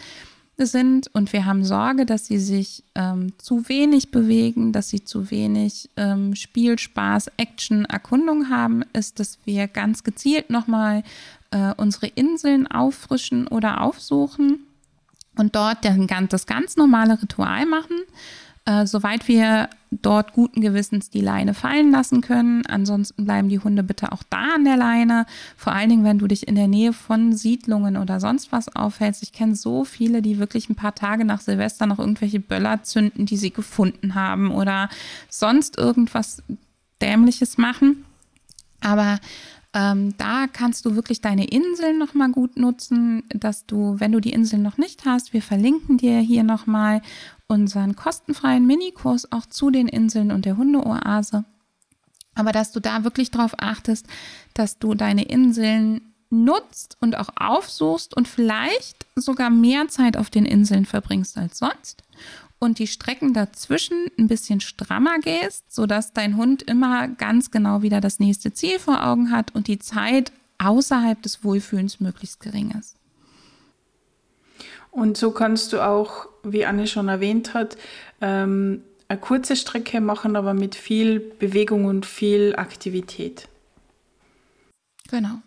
sind 0.67 1.09
und 1.15 1.33
wir 1.33 1.45
haben 1.45 1.65
Sorge, 1.65 2.05
dass 2.05 2.27
sie 2.27 2.39
sich 2.39 2.83
ähm, 2.97 3.33
zu 3.39 3.69
wenig 3.69 4.11
bewegen, 4.11 4.73
dass 4.73 4.89
sie 4.89 5.05
zu 5.05 5.31
wenig 5.31 5.89
ähm, 5.97 6.35
Spiel, 6.35 6.79
Spaß, 6.79 7.31
Action, 7.37 7.85
Erkundung 7.85 8.51
haben, 8.51 8.83
ist, 8.93 9.21
dass 9.21 9.39
wir 9.45 9.69
ganz 9.69 10.03
gezielt 10.03 10.51
nochmal 10.51 11.05
äh, 11.53 11.73
unsere 11.77 12.09
Inseln 12.09 12.67
auffrischen 12.67 13.47
oder 13.47 13.81
aufsuchen 13.83 14.67
und 15.37 15.55
dort 15.55 15.79
das 15.85 16.47
ganz 16.47 16.77
normale 16.77 17.23
Ritual 17.23 17.65
machen. 17.65 17.97
Äh, 18.65 18.85
soweit 18.87 19.29
wir 19.29 19.71
dort 19.91 20.33
guten 20.33 20.61
Gewissens 20.61 21.11
die 21.11 21.21
Leine 21.21 21.55
fallen 21.55 21.91
lassen 21.91 22.21
können. 22.21 22.67
Ansonsten 22.67 23.25
bleiben 23.25 23.49
die 23.49 23.59
Hunde 23.59 23.83
bitte 23.83 24.13
auch 24.13 24.23
da 24.29 24.55
an 24.57 24.65
der 24.65 24.77
Leine. 24.77 25.27
Vor 25.57 25.73
allen 25.73 25.89
Dingen, 25.89 26.05
wenn 26.05 26.19
du 26.19 26.27
dich 26.27 26.47
in 26.47 26.55
der 26.55 26.69
Nähe 26.69 26.93
von 26.93 27.33
Siedlungen 27.33 27.97
oder 27.97 28.21
sonst 28.21 28.53
was 28.53 28.75
aufhältst. 28.75 29.23
Ich 29.23 29.33
kenne 29.33 29.55
so 29.55 29.85
viele, 29.85 30.23
die 30.23 30.39
wirklich 30.39 30.69
ein 30.69 30.77
paar 30.77 30.95
Tage 30.95 31.25
nach 31.25 31.41
Silvester 31.41 31.87
noch 31.87 31.99
irgendwelche 31.99 32.41
Böller 32.41 32.83
zünden, 32.83 33.27
die 33.27 33.37
sie 33.37 33.51
gefunden 33.51 34.15
haben 34.15 34.51
oder 34.51 34.89
sonst 35.29 35.79
irgendwas 35.79 36.43
Dämliches 37.01 37.59
machen. 37.59 38.05
Aber 38.81 39.19
ähm, 39.75 40.17
da 40.17 40.47
kannst 40.47 40.87
du 40.87 40.95
wirklich 40.95 41.21
deine 41.21 41.47
Inseln 41.47 41.99
nochmal 41.99 42.31
gut 42.31 42.57
nutzen, 42.57 43.25
dass 43.29 43.67
du, 43.67 43.97
wenn 43.99 44.13
du 44.13 44.21
die 44.21 44.33
Inseln 44.33 44.63
noch 44.63 44.79
nicht 44.79 45.05
hast, 45.05 45.33
wir 45.33 45.43
verlinken 45.43 45.99
dir 45.99 46.21
hier 46.21 46.43
nochmal 46.43 47.03
unseren 47.49 47.95
kostenfreien 47.95 48.67
Minikurs 48.67 49.31
auch 49.31 49.47
zu 49.47 49.71
den 49.71 49.89
Inseln 49.89 50.33
und 50.33 50.45
der 50.45 50.57
Hundeoase. 50.57 51.45
Aber 52.35 52.53
dass 52.53 52.73
du 52.73 52.81
da 52.81 53.05
wirklich 53.05 53.31
darauf 53.31 53.55
achtest, 53.59 54.07
dass 54.55 54.79
du 54.79 54.95
deine 54.95 55.25
Inseln 55.25 56.01
nutzt 56.31 56.97
und 57.01 57.17
auch 57.17 57.31
aufsuchst 57.37 58.17
und 58.17 58.29
vielleicht 58.29 59.07
sogar 59.17 59.51
mehr 59.51 59.89
Zeit 59.89 60.17
auf 60.17 60.31
den 60.31 60.47
Inseln 60.47 60.87
verbringst 60.87 61.37
als 61.37 61.59
sonst 61.59 62.05
und 62.59 62.79
die 62.79 62.87
Strecken 62.87 63.35
dazwischen 63.35 64.09
ein 64.19 64.27
bisschen 64.27 64.61
strammer 64.61 65.19
gehst, 65.21 65.73
sodass 65.73 66.13
dein 66.13 66.37
Hund 66.37 66.63
immer 66.63 67.09
ganz 67.09 67.51
genau 67.51 67.83
wieder 67.83 68.01
das 68.01 68.19
nächste 68.19 68.53
Ziel 68.53 68.79
vor 68.79 69.07
Augen 69.07 69.31
hat 69.31 69.55
und 69.55 69.69
die 69.69 69.79
Zeit 69.79 70.33
außerhalb 70.59 71.23
des 71.23 71.45
Wohlfühlens 71.45 72.01
möglichst 72.01 72.41
gering 72.41 72.73
ist. 72.79 72.97
Und 74.91 75.17
so 75.17 75.31
kannst 75.31 75.73
du 75.73 75.81
auch, 75.81 76.29
wie 76.43 76.65
Anne 76.65 76.87
schon 76.87 77.09
erwähnt 77.09 77.55
hat, 77.55 77.77
ähm, 78.21 78.83
eine 79.07 79.21
kurze 79.21 79.57
Strecke 79.57 80.01
machen, 80.01 80.37
aber 80.37 80.55
mit 80.55 80.75
viel 80.75 81.21
Bewegung 81.21 81.85
und 81.85 82.05
viel 82.05 82.55
Aktivität. 82.57 83.49
Genau. 85.11 85.41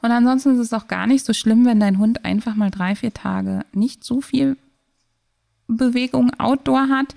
Und 0.00 0.10
ansonsten 0.10 0.54
ist 0.54 0.58
es 0.58 0.72
auch 0.72 0.88
gar 0.88 1.06
nicht 1.06 1.24
so 1.24 1.32
schlimm, 1.32 1.66
wenn 1.66 1.80
dein 1.80 1.98
Hund 1.98 2.24
einfach 2.24 2.54
mal 2.54 2.70
drei, 2.70 2.94
vier 2.94 3.12
Tage 3.12 3.64
nicht 3.72 4.04
so 4.04 4.20
viel 4.20 4.56
Bewegung 5.66 6.32
outdoor 6.38 6.88
hat. 6.88 7.14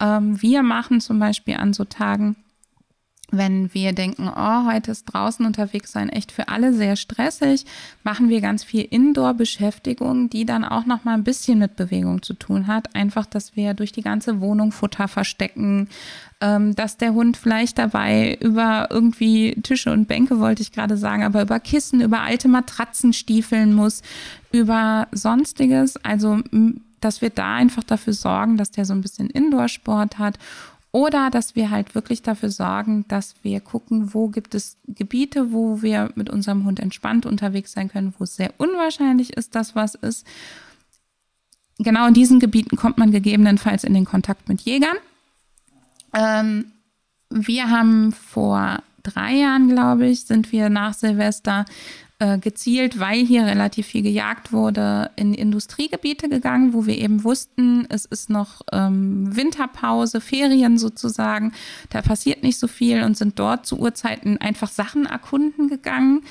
Ähm, 0.00 0.40
wir 0.40 0.62
machen 0.62 1.00
zum 1.00 1.18
Beispiel 1.18 1.56
an 1.56 1.72
so 1.72 1.84
Tagen, 1.84 2.36
wenn 3.38 3.72
wir 3.74 3.92
denken, 3.92 4.28
oh, 4.28 4.66
heute 4.66 4.90
ist 4.90 5.06
draußen 5.06 5.44
unterwegs 5.44 5.92
sein 5.92 6.08
echt 6.08 6.32
für 6.32 6.48
alle 6.48 6.72
sehr 6.72 6.96
stressig, 6.96 7.64
machen 8.02 8.28
wir 8.28 8.40
ganz 8.40 8.64
viel 8.64 8.82
Indoor-Beschäftigung, 8.82 10.30
die 10.30 10.44
dann 10.44 10.64
auch 10.64 10.86
noch 10.86 11.04
mal 11.04 11.14
ein 11.14 11.24
bisschen 11.24 11.58
mit 11.58 11.76
Bewegung 11.76 12.22
zu 12.22 12.34
tun 12.34 12.66
hat. 12.66 12.94
Einfach, 12.94 13.26
dass 13.26 13.56
wir 13.56 13.74
durch 13.74 13.92
die 13.92 14.02
ganze 14.02 14.40
Wohnung 14.40 14.72
Futter 14.72 15.08
verstecken, 15.08 15.88
ähm, 16.40 16.74
dass 16.74 16.96
der 16.96 17.14
Hund 17.14 17.36
vielleicht 17.36 17.78
dabei 17.78 18.36
über 18.40 18.88
irgendwie 18.90 19.54
Tische 19.62 19.92
und 19.92 20.06
Bänke, 20.06 20.38
wollte 20.38 20.62
ich 20.62 20.72
gerade 20.72 20.96
sagen, 20.96 21.22
aber 21.22 21.42
über 21.42 21.60
Kissen, 21.60 22.00
über 22.00 22.20
alte 22.20 22.48
Matratzen 22.48 23.12
stiefeln 23.12 23.72
muss, 23.72 24.02
über 24.52 25.08
sonstiges. 25.12 25.96
Also, 26.04 26.40
dass 27.04 27.20
wir 27.20 27.30
da 27.30 27.54
einfach 27.54 27.84
dafür 27.84 28.12
sorgen, 28.12 28.56
dass 28.56 28.70
der 28.70 28.84
so 28.84 28.94
ein 28.94 29.00
bisschen 29.00 29.30
Indoor-Sport 29.30 30.18
hat 30.18 30.38
oder 30.94 31.28
dass 31.28 31.56
wir 31.56 31.70
halt 31.70 31.96
wirklich 31.96 32.22
dafür 32.22 32.50
sorgen, 32.50 33.04
dass 33.08 33.34
wir 33.42 33.60
gucken, 33.60 34.14
wo 34.14 34.28
gibt 34.28 34.54
es 34.54 34.76
Gebiete, 34.86 35.52
wo 35.52 35.82
wir 35.82 36.10
mit 36.14 36.30
unserem 36.30 36.64
Hund 36.64 36.78
entspannt 36.78 37.26
unterwegs 37.26 37.72
sein 37.72 37.88
können, 37.88 38.14
wo 38.16 38.24
es 38.24 38.36
sehr 38.36 38.54
unwahrscheinlich 38.58 39.36
ist, 39.36 39.54
dass 39.56 39.74
was 39.74 39.96
ist. 39.96 40.24
Genau 41.78 42.06
in 42.06 42.14
diesen 42.14 42.38
Gebieten 42.38 42.76
kommt 42.76 42.98
man 42.98 43.10
gegebenenfalls 43.10 43.82
in 43.82 43.92
den 43.92 44.04
Kontakt 44.04 44.48
mit 44.48 44.60
Jägern. 44.60 44.96
Ähm, 46.12 46.66
wir 47.28 47.70
haben 47.70 48.12
vor 48.12 48.80
drei 49.02 49.34
Jahren, 49.34 49.68
glaube 49.68 50.06
ich, 50.06 50.26
sind 50.26 50.52
wir 50.52 50.70
nach 50.70 50.94
Silvester 50.94 51.64
äh, 52.24 52.38
gezielt, 52.38 52.98
weil 52.98 53.26
hier 53.26 53.44
relativ 53.44 53.88
viel 53.88 54.00
gejagt 54.00 54.50
wurde, 54.50 55.10
in 55.14 55.34
Industriegebiete 55.34 56.30
gegangen, 56.30 56.72
wo 56.72 56.86
wir 56.86 56.96
eben 56.96 57.22
wussten, 57.22 57.86
es 57.90 58.06
ist 58.06 58.30
noch 58.30 58.62
ähm, 58.72 59.36
Winterpause, 59.36 60.22
Ferien 60.22 60.78
sozusagen, 60.78 61.52
da 61.90 62.00
passiert 62.00 62.42
nicht 62.42 62.58
so 62.58 62.66
viel 62.66 63.02
und 63.02 63.18
sind 63.18 63.38
dort 63.38 63.66
zu 63.66 63.78
Uhrzeiten 63.78 64.38
einfach 64.38 64.70
Sachen 64.70 65.04
erkunden 65.04 65.68
gegangen. 65.68 66.22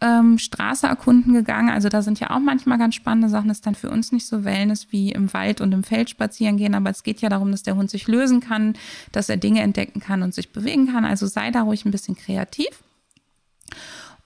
Ähm, 0.00 0.36
Straße 0.38 0.88
erkunden 0.88 1.32
gegangen. 1.32 1.70
Also 1.70 1.88
da 1.88 2.02
sind 2.02 2.18
ja 2.18 2.30
auch 2.30 2.40
manchmal 2.40 2.76
ganz 2.76 2.96
spannende 2.96 3.28
Sachen. 3.28 3.46
Das 3.46 3.58
ist 3.58 3.66
dann 3.66 3.76
für 3.76 3.88
uns 3.88 4.10
nicht 4.10 4.26
so 4.26 4.44
Wellness 4.44 4.88
wie 4.90 5.12
im 5.12 5.32
Wald 5.32 5.60
und 5.60 5.72
im 5.72 5.84
Feld 5.84 6.10
spazieren 6.10 6.56
gehen, 6.56 6.74
aber 6.74 6.90
es 6.90 7.04
geht 7.04 7.20
ja 7.20 7.28
darum, 7.28 7.52
dass 7.52 7.62
der 7.62 7.76
Hund 7.76 7.88
sich 7.88 8.08
lösen 8.08 8.40
kann, 8.40 8.74
dass 9.12 9.28
er 9.28 9.36
Dinge 9.36 9.62
entdecken 9.62 10.00
kann 10.00 10.22
und 10.22 10.34
sich 10.34 10.50
bewegen 10.52 10.88
kann. 10.92 11.04
Also 11.04 11.26
sei 11.26 11.52
da 11.52 11.62
ruhig 11.62 11.84
ein 11.84 11.92
bisschen 11.92 12.16
kreativ. 12.16 12.82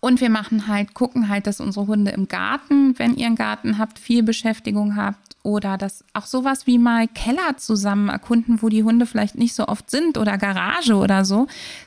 Und 0.00 0.22
wir 0.22 0.30
machen 0.30 0.66
halt, 0.66 0.94
gucken 0.94 1.28
halt, 1.28 1.46
dass 1.46 1.60
unsere 1.60 1.86
Hunde 1.86 2.10
im 2.12 2.26
Garten, 2.26 2.98
wenn 2.98 3.16
ihr 3.16 3.26
einen 3.26 3.36
Garten 3.36 3.76
habt, 3.76 3.98
viel 3.98 4.22
Beschäftigung 4.22 4.96
habt 4.96 5.36
oder 5.42 5.76
dass 5.76 6.04
auch 6.14 6.26
sowas 6.26 6.66
wie 6.66 6.78
mal 6.78 7.06
Keller 7.06 7.56
zusammen 7.58 8.08
erkunden, 8.08 8.62
wo 8.62 8.70
die 8.70 8.82
Hunde 8.82 9.06
vielleicht 9.06 9.36
nicht 9.36 9.54
so 9.54 9.68
oft 9.68 9.90
sind 9.90 10.16
oder 10.16 10.38
Garage 10.38 10.94
oder 10.94 11.24
so, 11.24 11.46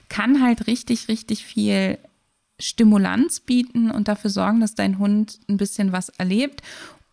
kann 0.10 0.43
halt 0.43 0.67
richtig, 0.67 1.08
richtig 1.08 1.43
viel 1.43 1.97
Stimulanz 2.60 3.39
bieten 3.39 3.89
und 3.89 4.08
dafür 4.08 4.30
sorgen, 4.30 4.60
dass 4.60 4.76
dein 4.76 4.99
Hund 4.99 5.39
ein 5.49 5.58
bisschen 5.58 5.91
was 5.91 6.10
erlebt, 6.10 6.62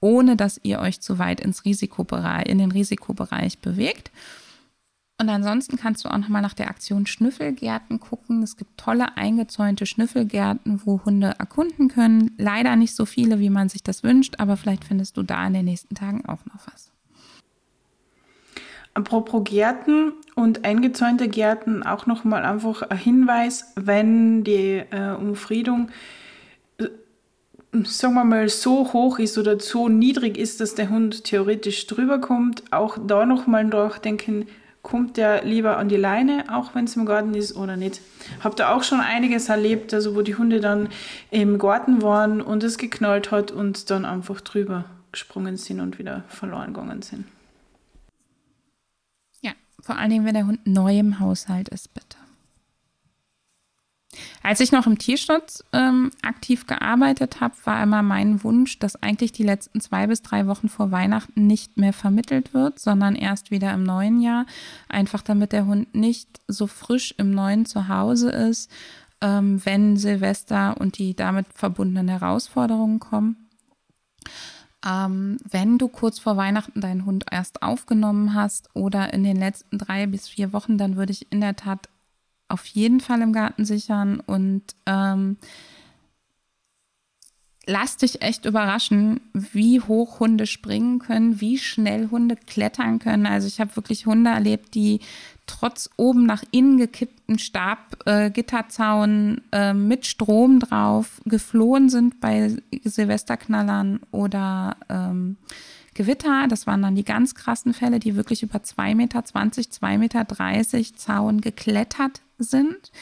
ohne 0.00 0.36
dass 0.36 0.60
ihr 0.62 0.80
euch 0.80 1.00
zu 1.00 1.18
weit 1.18 1.40
ins 1.40 1.64
Risikobereich, 1.64 2.46
in 2.46 2.58
den 2.58 2.72
Risikobereich 2.72 3.58
bewegt. 3.58 4.10
Und 5.20 5.28
ansonsten 5.28 5.76
kannst 5.76 6.02
du 6.02 6.08
auch 6.08 6.16
nochmal 6.16 6.40
nach 6.40 6.54
der 6.54 6.70
Aktion 6.70 7.04
Schnüffelgärten 7.04 8.00
gucken. 8.00 8.42
Es 8.42 8.56
gibt 8.56 8.78
tolle 8.78 9.18
eingezäunte 9.18 9.84
Schnüffelgärten, 9.84 10.80
wo 10.86 11.04
Hunde 11.04 11.34
erkunden 11.38 11.88
können. 11.88 12.30
Leider 12.38 12.74
nicht 12.74 12.94
so 12.96 13.04
viele, 13.04 13.38
wie 13.38 13.50
man 13.50 13.68
sich 13.68 13.82
das 13.82 14.02
wünscht, 14.02 14.36
aber 14.38 14.56
vielleicht 14.56 14.82
findest 14.82 15.18
du 15.18 15.22
da 15.22 15.46
in 15.46 15.52
den 15.52 15.66
nächsten 15.66 15.94
Tagen 15.94 16.24
auch 16.24 16.46
noch 16.46 16.66
was. 16.72 16.90
Apropos 18.94 19.44
Gärten 19.44 20.12
und 20.36 20.64
eingezäunte 20.64 21.28
Gärten, 21.28 21.82
auch 21.82 22.06
nochmal 22.06 22.46
einfach 22.46 22.80
ein 22.80 22.96
Hinweis, 22.96 23.74
wenn 23.76 24.42
die 24.42 24.82
äh, 24.90 25.14
Umfriedung 25.20 25.90
äh, 26.78 26.86
sagen 27.84 28.14
wir 28.14 28.24
mal, 28.24 28.48
so 28.48 28.90
hoch 28.94 29.18
ist 29.18 29.36
oder 29.36 29.60
so 29.60 29.90
niedrig 29.90 30.38
ist, 30.38 30.62
dass 30.62 30.74
der 30.74 30.88
Hund 30.88 31.24
theoretisch 31.24 31.86
drüber 31.86 32.22
kommt, 32.22 32.64
auch 32.72 32.96
da 33.06 33.26
nochmal 33.26 33.64
nachdenken, 33.64 34.46
kommt 34.82 35.16
der 35.16 35.44
lieber 35.44 35.76
an 35.76 35.88
die 35.88 35.96
Leine, 35.96 36.44
auch 36.50 36.74
wenn 36.74 36.84
es 36.84 36.96
im 36.96 37.04
Garten 37.04 37.34
ist 37.34 37.56
oder 37.56 37.76
nicht. 37.76 38.00
Hab 38.42 38.56
da 38.56 38.74
auch 38.74 38.82
schon 38.82 39.00
einiges 39.00 39.48
erlebt, 39.48 39.92
also 39.92 40.14
wo 40.16 40.22
die 40.22 40.36
Hunde 40.36 40.60
dann 40.60 40.88
im 41.30 41.58
Garten 41.58 42.02
waren 42.02 42.40
und 42.40 42.64
es 42.64 42.78
geknallt 42.78 43.30
hat 43.30 43.50
und 43.50 43.90
dann 43.90 44.04
einfach 44.04 44.40
drüber 44.40 44.84
gesprungen 45.12 45.56
sind 45.56 45.80
und 45.80 45.98
wieder 45.98 46.24
verloren 46.28 46.72
gegangen 46.72 47.02
sind. 47.02 47.26
Ja, 49.42 49.52
vor 49.80 49.96
allen 49.96 50.10
Dingen, 50.10 50.24
wenn 50.24 50.34
der 50.34 50.46
Hund 50.46 50.66
neu 50.66 50.98
im 50.98 51.20
Haushalt 51.20 51.68
ist, 51.68 51.92
bitte. 51.92 52.19
Als 54.42 54.60
ich 54.60 54.72
noch 54.72 54.86
im 54.86 54.96
Tierschutz 54.96 55.62
ähm, 55.72 56.10
aktiv 56.22 56.66
gearbeitet 56.66 57.40
habe, 57.40 57.54
war 57.64 57.82
immer 57.82 58.02
mein 58.02 58.42
Wunsch, 58.42 58.78
dass 58.78 59.02
eigentlich 59.02 59.32
die 59.32 59.42
letzten 59.42 59.80
zwei 59.80 60.06
bis 60.06 60.22
drei 60.22 60.46
Wochen 60.46 60.70
vor 60.70 60.90
Weihnachten 60.90 61.46
nicht 61.46 61.76
mehr 61.76 61.92
vermittelt 61.92 62.54
wird, 62.54 62.78
sondern 62.78 63.16
erst 63.16 63.50
wieder 63.50 63.72
im 63.74 63.82
neuen 63.82 64.20
Jahr. 64.20 64.46
Einfach 64.88 65.20
damit 65.20 65.52
der 65.52 65.66
Hund 65.66 65.94
nicht 65.94 66.40
so 66.48 66.66
frisch 66.66 67.14
im 67.18 67.32
neuen 67.32 67.66
Zuhause 67.66 68.30
ist, 68.30 68.70
ähm, 69.20 69.60
wenn 69.64 69.98
Silvester 69.98 70.76
und 70.80 70.96
die 70.96 71.14
damit 71.14 71.46
verbundenen 71.54 72.08
Herausforderungen 72.08 72.98
kommen. 72.98 73.50
Ähm, 74.86 75.36
wenn 75.50 75.76
du 75.76 75.88
kurz 75.88 76.18
vor 76.18 76.38
Weihnachten 76.38 76.80
deinen 76.80 77.04
Hund 77.04 77.26
erst 77.30 77.62
aufgenommen 77.62 78.34
hast 78.34 78.70
oder 78.72 79.12
in 79.12 79.22
den 79.22 79.36
letzten 79.36 79.76
drei 79.76 80.06
bis 80.06 80.28
vier 80.28 80.54
Wochen, 80.54 80.78
dann 80.78 80.96
würde 80.96 81.12
ich 81.12 81.30
in 81.30 81.42
der 81.42 81.56
Tat 81.56 81.90
auf 82.50 82.66
jeden 82.66 83.00
Fall 83.00 83.22
im 83.22 83.32
Garten 83.32 83.64
sichern 83.64 84.20
und 84.20 84.62
ähm, 84.86 85.36
lass 87.66 87.96
dich 87.96 88.22
echt 88.22 88.46
überraschen, 88.46 89.20
wie 89.32 89.80
hoch 89.80 90.20
Hunde 90.20 90.46
springen 90.46 90.98
können, 90.98 91.40
wie 91.40 91.58
schnell 91.58 92.08
Hunde 92.10 92.36
klettern 92.36 92.98
können. 92.98 93.26
Also 93.26 93.46
ich 93.46 93.60
habe 93.60 93.76
wirklich 93.76 94.06
Hunde 94.06 94.30
erlebt, 94.30 94.74
die 94.74 95.00
trotz 95.46 95.90
oben 95.96 96.26
nach 96.26 96.42
innen 96.50 96.78
gekippten 96.78 97.38
Stabgitterzaun 97.38 99.42
äh, 99.52 99.70
äh, 99.70 99.74
mit 99.74 100.06
Strom 100.06 100.60
drauf 100.60 101.20
geflohen 101.24 101.88
sind 101.88 102.20
bei 102.20 102.56
Silvesterknallern 102.84 104.00
oder 104.10 104.76
ähm, 104.88 105.36
Gewitter. 105.94 106.46
Das 106.48 106.66
waren 106.66 106.82
dann 106.82 106.94
die 106.94 107.04
ganz 107.04 107.34
krassen 107.34 107.74
Fälle, 107.74 108.00
die 108.00 108.16
wirklich 108.16 108.42
über 108.42 108.58
2,20 108.58 108.94
Meter, 108.94 109.20
2,30 109.20 109.98
Meter 109.98 110.96
Zaun 110.96 111.40
geklettert 111.40 112.22
sind, 112.44 112.92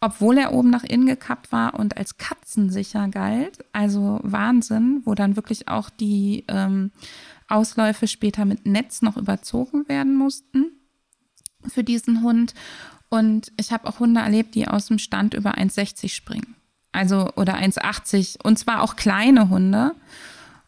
obwohl 0.00 0.38
er 0.38 0.52
oben 0.52 0.70
nach 0.70 0.84
innen 0.84 1.06
gekappt 1.06 1.52
war 1.52 1.74
und 1.74 1.96
als 1.96 2.18
katzensicher 2.18 3.08
galt. 3.08 3.64
Also 3.72 4.20
Wahnsinn, 4.22 5.02
wo 5.04 5.14
dann 5.14 5.36
wirklich 5.36 5.68
auch 5.68 5.90
die 5.90 6.44
ähm, 6.48 6.90
Ausläufe 7.48 8.06
später 8.06 8.44
mit 8.44 8.66
Netz 8.66 9.02
noch 9.02 9.16
überzogen 9.16 9.88
werden 9.88 10.14
mussten 10.14 10.72
für 11.66 11.84
diesen 11.84 12.22
Hund. 12.22 12.54
Und 13.08 13.52
ich 13.56 13.72
habe 13.72 13.86
auch 13.88 14.00
Hunde 14.00 14.20
erlebt, 14.20 14.54
die 14.54 14.68
aus 14.68 14.86
dem 14.86 14.98
Stand 14.98 15.34
über 15.34 15.56
1,60 15.56 16.08
springen. 16.08 16.56
Also 16.92 17.30
oder 17.36 17.56
1,80 17.56 18.42
und 18.42 18.58
zwar 18.58 18.82
auch 18.82 18.96
kleine 18.96 19.48
Hunde. 19.48 19.94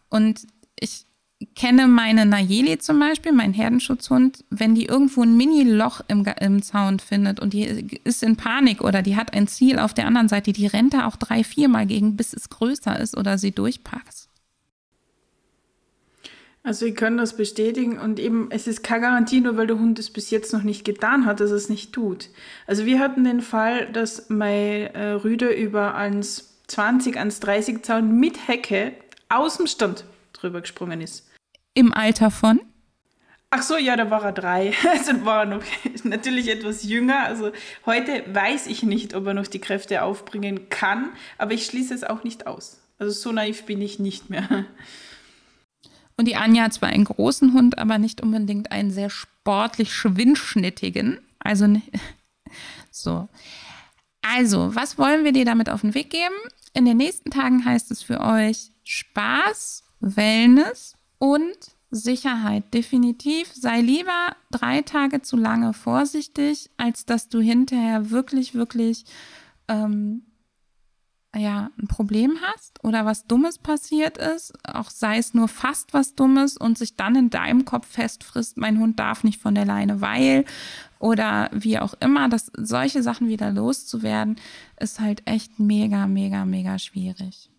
Und 0.08 0.46
ich 0.78 1.06
kenne 1.54 1.86
meine 1.86 2.26
Nayeli 2.26 2.78
zum 2.78 2.98
Beispiel, 2.98 3.32
mein 3.32 3.52
Herdenschutzhund, 3.52 4.44
wenn 4.50 4.74
die 4.74 4.86
irgendwo 4.86 5.22
ein 5.22 5.36
Mini-Loch 5.36 6.00
im, 6.08 6.24
im 6.40 6.62
Zaun 6.62 6.98
findet 6.98 7.38
und 7.38 7.52
die 7.52 8.00
ist 8.02 8.22
in 8.22 8.36
Panik 8.36 8.82
oder 8.82 9.02
die 9.02 9.16
hat 9.16 9.34
ein 9.34 9.46
Ziel 9.46 9.78
auf 9.78 9.94
der 9.94 10.06
anderen 10.06 10.28
Seite, 10.28 10.52
die 10.52 10.66
rennt 10.66 10.94
da 10.94 11.06
auch 11.06 11.16
drei, 11.16 11.44
viermal 11.44 11.86
gegen, 11.86 12.16
bis 12.16 12.32
es 12.32 12.48
größer 12.48 12.98
ist 12.98 13.16
oder 13.16 13.38
sie 13.38 13.52
durchpackt. 13.52 14.28
Also 16.64 16.86
ich 16.86 16.96
kann 16.96 17.16
das 17.16 17.36
bestätigen 17.36 17.98
und 17.98 18.18
eben, 18.18 18.48
es 18.50 18.66
ist 18.66 18.82
keine 18.82 19.02
Garantie, 19.02 19.40
nur 19.40 19.56
weil 19.56 19.68
der 19.68 19.78
Hund 19.78 19.98
es 20.00 20.10
bis 20.10 20.30
jetzt 20.30 20.52
noch 20.52 20.64
nicht 20.64 20.84
getan 20.84 21.24
hat, 21.24 21.38
dass 21.38 21.50
er 21.50 21.56
es 21.56 21.68
nicht 21.68 21.92
tut. 21.92 22.30
Also 22.66 22.84
wir 22.84 22.98
hatten 22.98 23.22
den 23.22 23.40
Fall, 23.42 23.90
dass 23.92 24.28
mein 24.28 24.92
äh, 24.92 25.12
Rüde 25.12 25.50
über 25.50 25.96
1,20, 25.96 27.14
1,30 27.14 27.82
Zaun 27.82 28.18
mit 28.18 28.48
Hecke 28.48 28.92
aus 29.28 29.56
dem 29.56 29.68
Stand 29.68 30.04
drüber 30.32 30.60
gesprungen 30.60 31.00
ist. 31.00 31.28
Im 31.74 31.92
Alter 31.92 32.30
von? 32.30 32.60
Ach 33.50 33.62
so, 33.62 33.76
ja, 33.76 33.96
da 33.96 34.10
war 34.10 34.24
er 34.24 34.32
drei. 34.32 34.74
Also 34.88 35.24
war 35.24 35.40
er 35.40 35.46
noch 35.46 35.62
natürlich 36.04 36.48
etwas 36.48 36.82
jünger. 36.82 37.24
Also 37.24 37.52
heute 37.86 38.24
weiß 38.26 38.66
ich 38.66 38.82
nicht, 38.82 39.14
ob 39.14 39.26
er 39.26 39.34
noch 39.34 39.46
die 39.46 39.60
Kräfte 39.60 40.02
aufbringen 40.02 40.68
kann, 40.68 41.10
aber 41.38 41.52
ich 41.52 41.66
schließe 41.66 41.94
es 41.94 42.04
auch 42.04 42.24
nicht 42.24 42.46
aus. 42.46 42.80
Also 42.98 43.12
so 43.12 43.32
naiv 43.32 43.64
bin 43.64 43.80
ich 43.80 43.98
nicht 43.98 44.28
mehr. 44.30 44.66
Und 46.16 46.26
die 46.26 46.34
Anja 46.34 46.64
hat 46.64 46.74
zwar 46.74 46.88
einen 46.88 47.04
großen 47.04 47.52
Hund, 47.52 47.78
aber 47.78 47.98
nicht 47.98 48.20
unbedingt 48.20 48.72
einen 48.72 48.90
sehr 48.90 49.08
sportlich 49.08 49.94
schwindschnittigen. 49.94 51.20
Also 51.38 51.80
so. 52.90 53.28
Also, 54.20 54.74
was 54.74 54.98
wollen 54.98 55.24
wir 55.24 55.32
dir 55.32 55.44
damit 55.44 55.70
auf 55.70 55.82
den 55.82 55.94
Weg 55.94 56.10
geben? 56.10 56.34
In 56.74 56.84
den 56.84 56.96
nächsten 56.96 57.30
Tagen 57.30 57.64
heißt 57.64 57.92
es 57.92 58.02
für 58.02 58.20
euch 58.20 58.72
Spaß, 58.84 59.84
Wellness 60.00 60.96
und 61.18 61.56
Sicherheit. 61.90 62.72
Definitiv. 62.74 63.52
Sei 63.54 63.80
lieber 63.80 64.36
drei 64.50 64.82
Tage 64.82 65.22
zu 65.22 65.36
lange 65.36 65.72
vorsichtig, 65.72 66.70
als 66.76 67.06
dass 67.06 67.28
du 67.28 67.40
hinterher 67.40 68.10
wirklich, 68.10 68.54
wirklich 68.54 69.04
ähm, 69.68 70.22
ja, 71.36 71.70
ein 71.78 71.88
Problem 71.88 72.38
hast 72.42 72.82
oder 72.84 73.04
was 73.04 73.26
Dummes 73.26 73.58
passiert 73.58 74.16
ist, 74.16 74.52
auch 74.66 74.90
sei 74.90 75.18
es 75.18 75.34
nur 75.34 75.48
fast 75.48 75.92
was 75.92 76.14
Dummes 76.14 76.56
und 76.56 76.78
sich 76.78 76.96
dann 76.96 77.16
in 77.16 77.30
deinem 77.30 77.64
Kopf 77.64 77.86
festfrisst, 77.86 78.56
mein 78.56 78.78
Hund 78.78 78.98
darf 78.98 79.24
nicht 79.24 79.40
von 79.40 79.54
der 79.54 79.66
Leine, 79.66 80.00
weil 80.00 80.44
oder 80.98 81.50
wie 81.52 81.78
auch 81.78 81.94
immer, 82.00 82.28
dass 82.28 82.50
solche 82.56 83.02
Sachen 83.02 83.28
wieder 83.28 83.52
loszuwerden, 83.52 84.36
ist 84.80 85.00
halt 85.00 85.22
echt 85.26 85.60
mega, 85.60 86.06
mega, 86.06 86.44
mega 86.44 86.78
schwierig. 86.78 87.50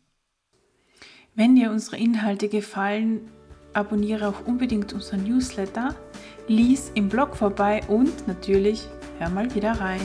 Wenn 1.39 1.55
dir 1.55 1.71
unsere 1.71 1.95
Inhalte 1.95 2.49
gefallen, 2.49 3.21
abonniere 3.71 4.27
auch 4.27 4.45
unbedingt 4.45 4.91
unseren 4.91 5.23
Newsletter, 5.23 5.95
lies 6.49 6.91
im 6.95 7.07
Blog 7.07 7.37
vorbei 7.37 7.79
und 7.87 8.27
natürlich 8.27 8.85
hör 9.19 9.29
mal 9.29 9.55
wieder 9.55 9.71
rein. 9.71 10.01